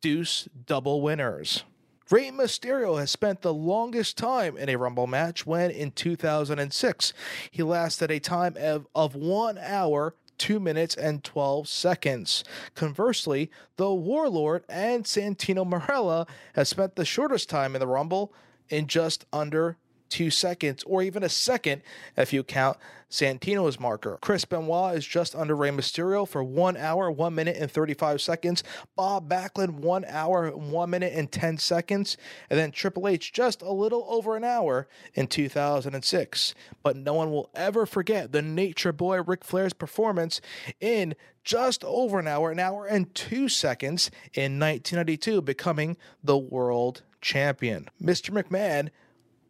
[0.00, 1.64] deuce double winners.
[2.08, 7.12] Rey Mysterio has spent the longest time in a Rumble match when in 2006
[7.50, 12.44] he lasted a time of, of 1 hour, 2 minutes, and 12 seconds.
[12.76, 18.32] Conversely, the Warlord and Santino Marella have spent the shortest time in the Rumble
[18.68, 19.76] in just under
[20.08, 21.82] two seconds, or even a second
[22.16, 22.78] if you count
[23.10, 24.18] Santino's marker.
[24.20, 28.64] Chris Benoit is just under Rey Mysterio for one hour, one minute, and 35 seconds.
[28.96, 32.16] Bob Backlund, one hour, one minute, and 10 seconds.
[32.50, 36.54] And then Triple H, just a little over an hour in 2006.
[36.82, 40.40] But no one will ever forget the Nature Boy Ric Flair's performance
[40.80, 47.02] in just over an hour, an hour and two seconds in 1992, becoming the world
[47.20, 47.88] champion.
[48.02, 48.30] Mr.
[48.30, 48.90] McMahon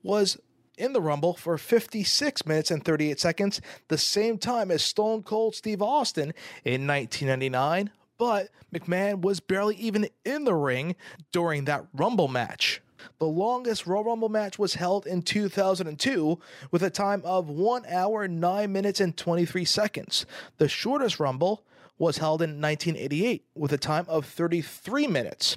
[0.03, 0.39] was
[0.77, 5.55] in the Rumble for 56 minutes and 38 seconds, the same time as Stone Cold
[5.55, 6.33] Steve Austin
[6.65, 10.97] in 1999, but McMahon was barely even in the ring
[11.33, 12.81] during that Rumble match.
[13.19, 16.39] The longest Royal Rumble match was held in 2002
[16.71, 20.27] with a time of 1 hour, 9 minutes, and 23 seconds.
[20.59, 21.65] The shortest Rumble
[21.99, 25.57] was held in 1988 with a time of 33 minutes.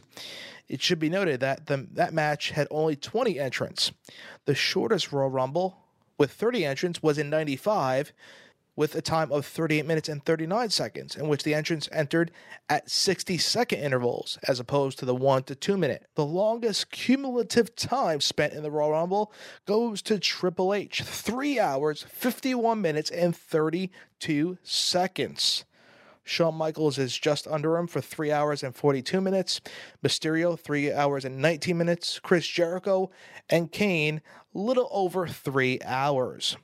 [0.69, 3.91] It should be noted that the, that match had only 20 entrants.
[4.45, 5.77] The shortest Royal Rumble
[6.17, 8.13] with 30 entrants was in 95
[8.75, 12.31] with a time of 38 minutes and 39 seconds, in which the entrants entered
[12.69, 16.05] at 60 second intervals as opposed to the 1 to 2 minute.
[16.15, 19.33] The longest cumulative time spent in the Royal Rumble
[19.65, 25.65] goes to Triple H 3 hours, 51 minutes, and 32 seconds.
[26.23, 29.61] Shawn Michaels is just under him for 3 hours and 42 minutes.
[30.03, 32.19] Mysterio, 3 hours and 19 minutes.
[32.19, 33.09] Chris Jericho
[33.49, 34.21] and Kane,
[34.53, 36.57] little over 3 hours.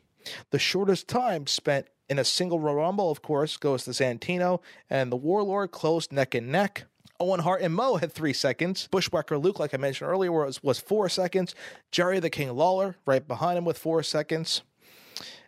[0.51, 5.11] The shortest time spent in a single Royal Rumble, of course, goes to Santino and
[5.11, 6.85] the Warlord close neck and neck.
[7.19, 8.87] Owen Hart and Mo had three seconds.
[8.91, 11.55] Bushwhacker Luke, like I mentioned earlier, was, was four seconds.
[11.91, 14.63] Jerry the King Lawler right behind him with four seconds.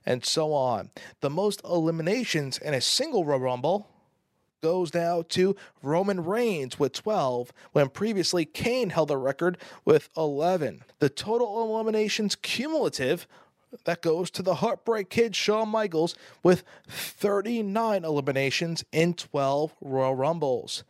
[0.05, 0.91] And so on.
[1.19, 3.89] The most eliminations in a single Royal Rumble
[4.61, 10.83] goes now to Roman Reigns with 12, when previously Kane held the record with 11.
[10.99, 13.27] The total eliminations cumulative
[13.83, 20.83] that goes to the Heartbreak Kid Shawn Michaels with 39 eliminations in 12 Royal Rumbles.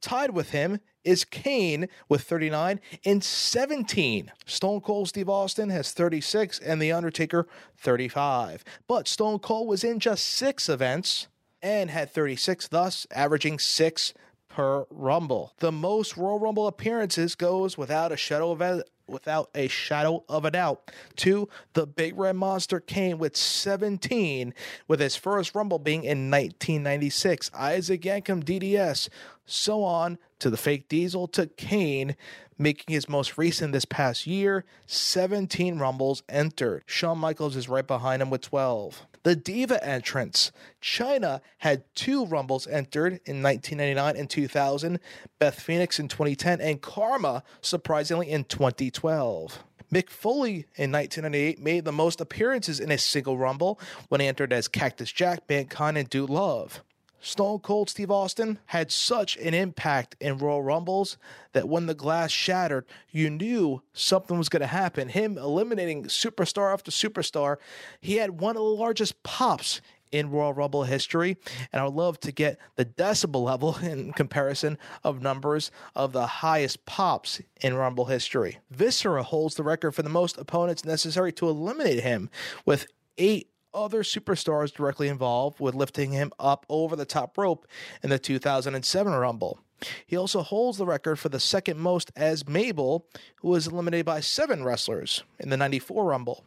[0.00, 4.32] Tied with him is Kane with 39 and 17.
[4.46, 7.46] Stone Cold Steve Austin has 36 and The Undertaker
[7.76, 8.64] 35.
[8.88, 11.28] But Stone Cold was in just six events
[11.62, 14.14] and had 36, thus averaging six
[14.48, 15.54] per Rumble.
[15.58, 20.44] The most Royal Rumble appearances goes without a shadow of a, without a shadow of
[20.44, 24.52] a doubt to the Big Red Monster Kane with 17,
[24.88, 27.50] with his first Rumble being in 1996.
[27.54, 29.08] Isaac Yankem DDS,
[29.46, 32.16] so on to the fake Diesel to Kane,
[32.58, 34.64] making his most recent this past year.
[34.86, 36.82] 17 Rumbles entered.
[36.86, 40.52] Shawn Michaels is right behind him with 12 the Diva entrance.
[40.80, 45.00] Chyna had two Rumbles entered in 1999 and 2000,
[45.38, 49.64] Beth Phoenix in 2010, and Karma, surprisingly, in 2012.
[49.92, 54.52] Mick Foley in 1998 made the most appearances in a single Rumble when he entered
[54.52, 56.82] as Cactus Jack, Mankind, and Dude Love.
[57.20, 61.18] Stone Cold Steve Austin had such an impact in Royal Rumbles
[61.52, 65.08] that when the glass shattered, you knew something was going to happen.
[65.08, 67.56] Him eliminating superstar after superstar,
[68.00, 71.36] he had one of the largest pops in Royal Rumble history.
[71.72, 76.26] And I would love to get the decibel level in comparison of numbers of the
[76.26, 78.58] highest pops in Rumble history.
[78.70, 82.30] Viscera holds the record for the most opponents necessary to eliminate him
[82.64, 82.86] with
[83.18, 87.66] eight other superstars directly involved with lifting him up over the top rope
[88.02, 89.58] in the 2007 Rumble.
[90.06, 93.06] He also holds the record for the second most as Mabel,
[93.36, 96.44] who was eliminated by seven wrestlers in the 94 Rumble.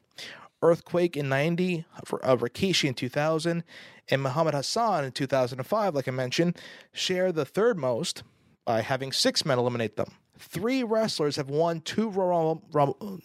[0.62, 3.64] Earthquake in 90, uh, Rikishi in 2000,
[4.10, 6.58] and Muhammad Hassan in 2005, like I mentioned,
[6.94, 8.24] share the third most
[8.66, 10.12] by having six men eliminate them.
[10.38, 12.64] Three wrestlers have won two Rumble.
[12.72, 13.20] Rumble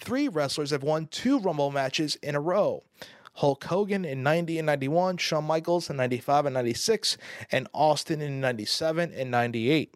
[0.00, 2.82] three wrestlers have won two Rumble matches in a row.
[3.34, 7.16] Hulk Hogan in 90 and 91, Shawn Michaels in 95 and 96,
[7.52, 9.94] and Austin in 97 and 98.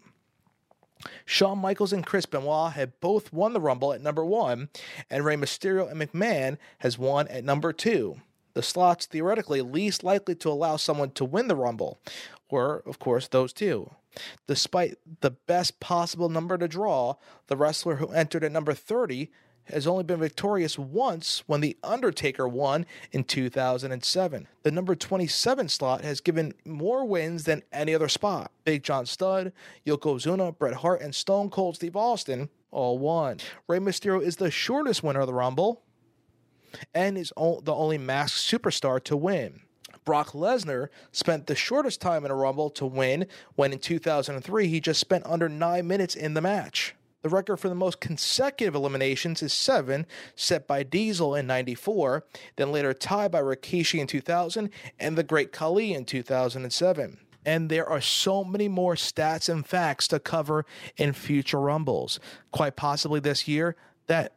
[1.27, 4.69] Shawn Michaels and Chris Benoit have both won the Rumble at number one,
[5.11, 8.21] and Rey Mysterio and McMahon has won at number two.
[8.55, 11.99] The slots theoretically least likely to allow someone to win the Rumble
[12.51, 13.91] were, of course, those two.
[14.47, 17.17] Despite the best possible number to draw,
[17.49, 19.31] the wrestler who entered at number 30
[19.65, 24.49] has only been victorious once when The Undertaker won in 2007.
[24.63, 28.51] The number 27 slot has given more wins than any other spot.
[28.65, 29.53] Big John Studd,
[29.87, 33.39] Yokozuna, Bret Hart, and Stone Cold Steve Austin all won.
[33.69, 35.83] Rey Mysterio is the shortest winner of the Rumble
[36.93, 39.61] and is the only masked superstar to win.
[40.05, 44.81] Brock Lesnar spent the shortest time in a Rumble to win when in 2003 he
[44.81, 46.95] just spent under nine minutes in the match.
[47.25, 50.05] The record for the most consecutive eliminations is seven,
[50.37, 52.23] set by Diesel in 94,
[52.57, 54.69] then later tied by Rikishi in 2000
[55.01, 57.17] and the Great Khali in 2007.
[57.47, 60.67] And there are so many more stats and facts to cover
[60.99, 62.21] in future Rumbles.
[62.53, 63.75] Quite possibly this year,
[64.07, 64.35] that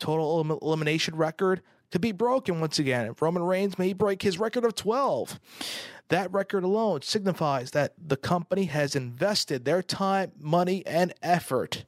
[0.00, 1.62] total elimination record
[1.92, 3.14] could be broken once again.
[3.20, 5.38] Roman Reigns may break his record of 12.
[6.08, 11.84] That record alone signifies that the company has invested their time, money, and effort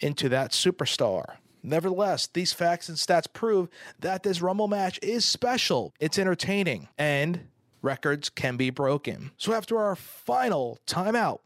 [0.00, 1.36] into that superstar.
[1.62, 7.48] Nevertheless, these facts and stats prove that this Rumble match is special, it's entertaining, and
[7.82, 9.30] records can be broken.
[9.36, 11.40] So after our final timeout,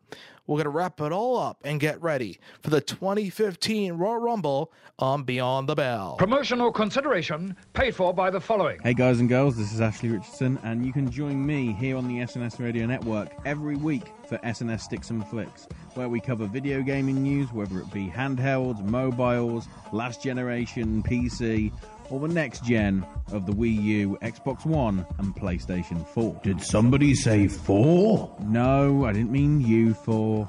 [0.47, 4.73] we're going to wrap it all up and get ready for the 2015 Royal Rumble
[4.99, 6.17] on Beyond the Bell.
[6.19, 8.79] Promotional consideration paid for by the following.
[8.83, 12.07] Hey guys and girls, this is Ashley Richardson, and you can join me here on
[12.07, 16.83] the SNS Radio Network every week for SNS Sticks and Flicks, where we cover video
[16.83, 21.73] gaming news, whether it be handhelds, mobiles, last generation, PC,
[22.11, 26.41] or the next gen of the Wii U, Xbox One, and PlayStation 4.
[26.43, 28.37] Did somebody say 4?
[28.45, 30.49] No, I didn't mean you 4.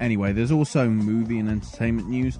[0.00, 2.38] Anyway, there's also movie and entertainment news,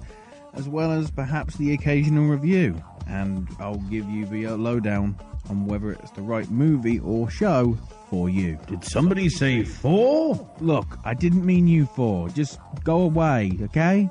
[0.53, 5.17] as well as perhaps the occasional review, and I'll give you the uh, lowdown
[5.49, 7.77] on whether it's the right movie or show
[8.09, 8.57] for you.
[8.67, 10.55] Did somebody say 4?
[10.59, 12.29] Look, I didn't mean you 4.
[12.29, 14.09] Just go away, okay?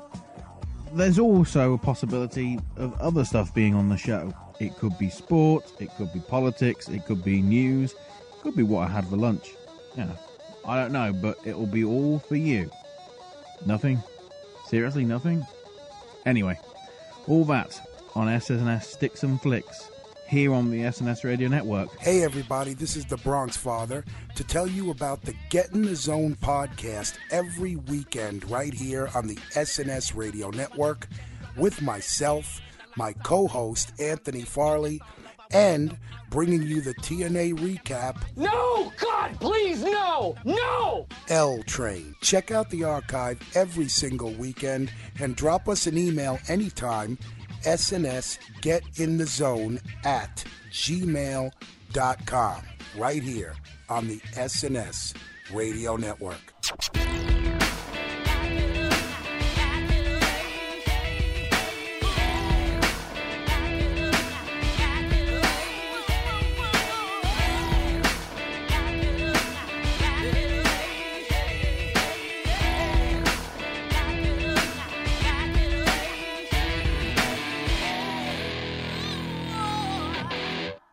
[0.93, 4.33] There's also a possibility of other stuff being on the show.
[4.59, 8.63] It could be sport, it could be politics, it could be news, it could be
[8.63, 9.55] what I had for lunch.
[9.95, 10.09] Yeah,
[10.65, 12.69] I don't know, but it will be all for you.
[13.65, 14.01] Nothing?
[14.67, 15.45] Seriously, nothing?
[16.25, 16.59] Anyway,
[17.27, 17.79] all that
[18.15, 19.89] on SNS Sticks and Flicks
[20.29, 21.89] here on the SNS Radio Network.
[21.97, 24.05] Hey, everybody, this is the Bronx Father
[24.35, 29.25] to tell you about the Get in the Zone podcast every weekend right here on
[29.25, 31.07] the SNS Radio Network
[31.57, 32.61] with myself
[32.95, 35.01] my co host, Anthony Farley,
[35.51, 35.97] and
[36.29, 38.91] bringing you the TNA recap, No!
[38.97, 40.35] God, please, no!
[40.45, 41.07] No!
[41.29, 42.13] L Train.
[42.21, 47.17] Check out the archive every single weekend and drop us an email anytime.
[47.63, 52.61] SNS Get in the Zone at gmail.com.
[52.97, 53.55] Right here
[53.89, 55.15] on the SNS
[55.53, 56.53] Radio Network.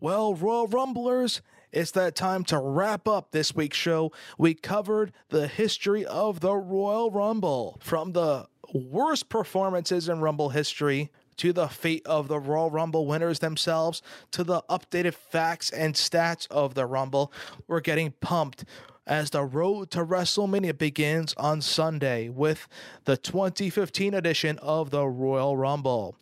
[0.07, 1.43] Well, Royal Rumblers,
[1.73, 4.13] it's that time to wrap up this week's show.
[4.39, 11.11] We covered the history of the Royal Rumble from the worst performances in Rumble history
[11.39, 14.01] to the fate of the Royal Rumble winners themselves
[14.31, 17.33] to the updated facts and stats of the Rumble.
[17.67, 18.65] We're getting pumped
[19.09, 22.69] as the road to WrestleMania begins on Sunday with
[23.07, 26.15] the 2015 edition of the Royal Rumble.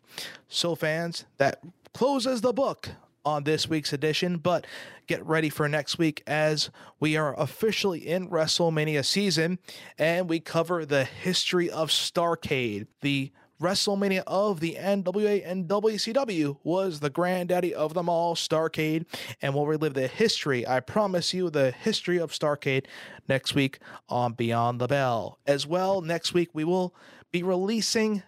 [0.48, 1.60] So, fans, that
[1.92, 2.88] closes the book
[3.24, 4.66] on this week's edition, but
[5.06, 6.70] get ready for next week as
[7.00, 9.58] we are officially in WrestleMania season
[9.98, 12.86] and we cover the history of Starcade.
[13.00, 19.06] The WrestleMania of the NWA and WCW was the granddaddy of them all, Starcade,
[19.40, 20.66] and we'll relive the history.
[20.66, 22.86] I promise you, the history of Starcade
[23.28, 25.38] next week on Beyond the Bell.
[25.46, 26.94] As well, next week we will
[27.32, 28.22] be releasing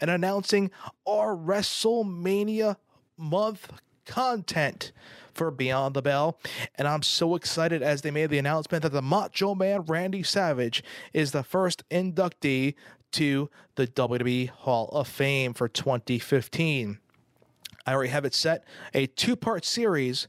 [0.00, 0.70] and announcing
[1.06, 2.76] our WrestleMania
[3.16, 3.72] month
[4.08, 4.90] content
[5.32, 6.40] for Beyond the Bell.
[6.74, 10.82] And I'm so excited as they made the announcement that the Macho Man Randy Savage
[11.12, 12.74] is the first inductee
[13.12, 16.98] to the WWE Hall of Fame for 2015.
[17.86, 18.64] I already have it set.
[18.92, 20.26] A two part series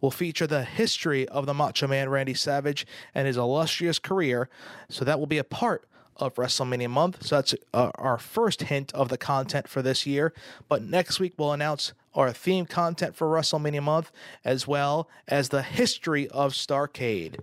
[0.00, 4.48] will feature the history of the Macho Man Randy Savage and his illustrious career.
[4.88, 7.24] So that will be a part of WrestleMania month.
[7.24, 10.32] So that's uh, our first hint of the content for this year.
[10.68, 14.12] But next week we'll announce our theme content for WrestleMania month
[14.44, 17.40] as well as the history of Starcade.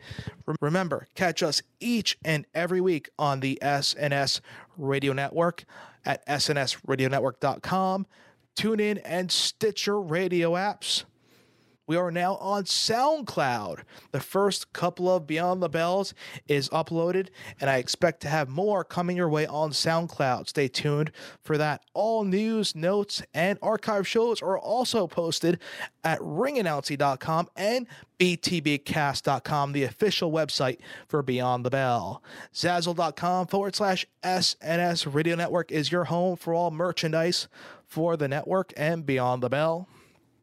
[0.62, 4.42] Remember, catch us each and every week on the SNS
[4.78, 5.66] Radio Network
[6.06, 8.08] at snsradionetwork.com,
[8.56, 11.04] TuneIn and Stitcher radio apps.
[11.90, 13.80] We are now on SoundCloud.
[14.12, 16.14] The first couple of Beyond the Bells
[16.48, 17.30] is uploaded,
[17.60, 20.48] and I expect to have more coming your way on SoundCloud.
[20.48, 21.12] Stay tuned
[21.42, 21.82] for that.
[21.96, 25.58] All news, notes, and archive shows are also posted
[26.04, 27.88] at ringannouncy.com and
[28.20, 30.78] btbcast.com, the official website
[31.08, 32.22] for Beyond the Bell.
[32.54, 37.48] Zazzle.com forward slash SNS Radio Network is your home for all merchandise
[37.88, 39.88] for the network and Beyond the Bell.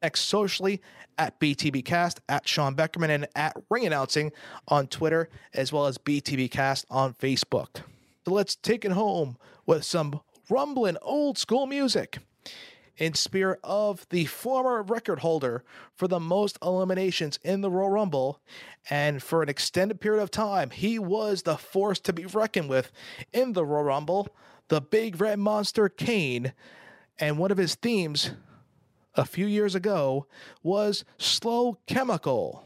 [0.07, 0.81] Next, socially
[1.19, 4.31] at BTBcast, at Sean Beckerman, and at Ring Announcing
[4.69, 7.83] on Twitter, as well as BTBcast on Facebook.
[8.25, 9.37] So let's take it home
[9.67, 12.19] with some rumbling old school music.
[12.97, 15.65] In spirit of the former record holder
[15.97, 18.41] for the most eliminations in the Royal Rumble,
[18.89, 22.93] and for an extended period of time, he was the force to be reckoned with
[23.33, 24.29] in the Royal Rumble,
[24.69, 26.53] the Big Red Monster Kane,
[27.19, 28.31] and one of his themes
[29.17, 30.27] a few years ago
[30.63, 32.63] was Slow Chemical.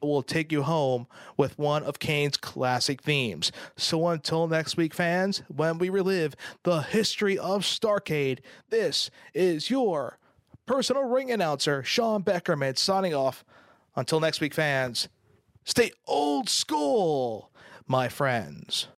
[0.00, 1.06] Will take you home
[1.38, 3.50] with one of Kane's classic themes.
[3.74, 10.18] So until next week, fans, when we relive the history of Starcade, this is your
[10.66, 13.44] personal ring announcer, Sean Beckerman, signing off.
[13.96, 15.08] Until next week, fans,
[15.64, 17.50] stay old school,
[17.86, 18.88] my friends.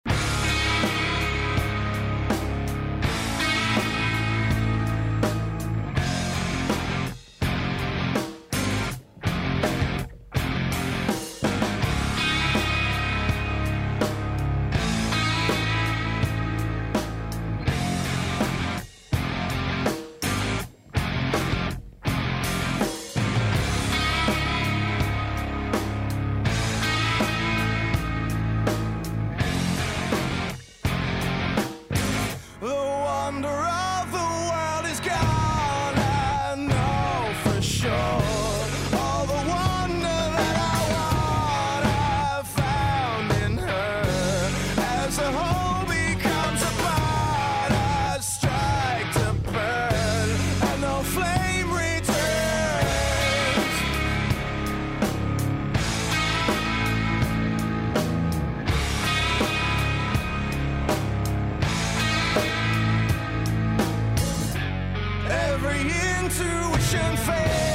[67.28, 67.65] Intuition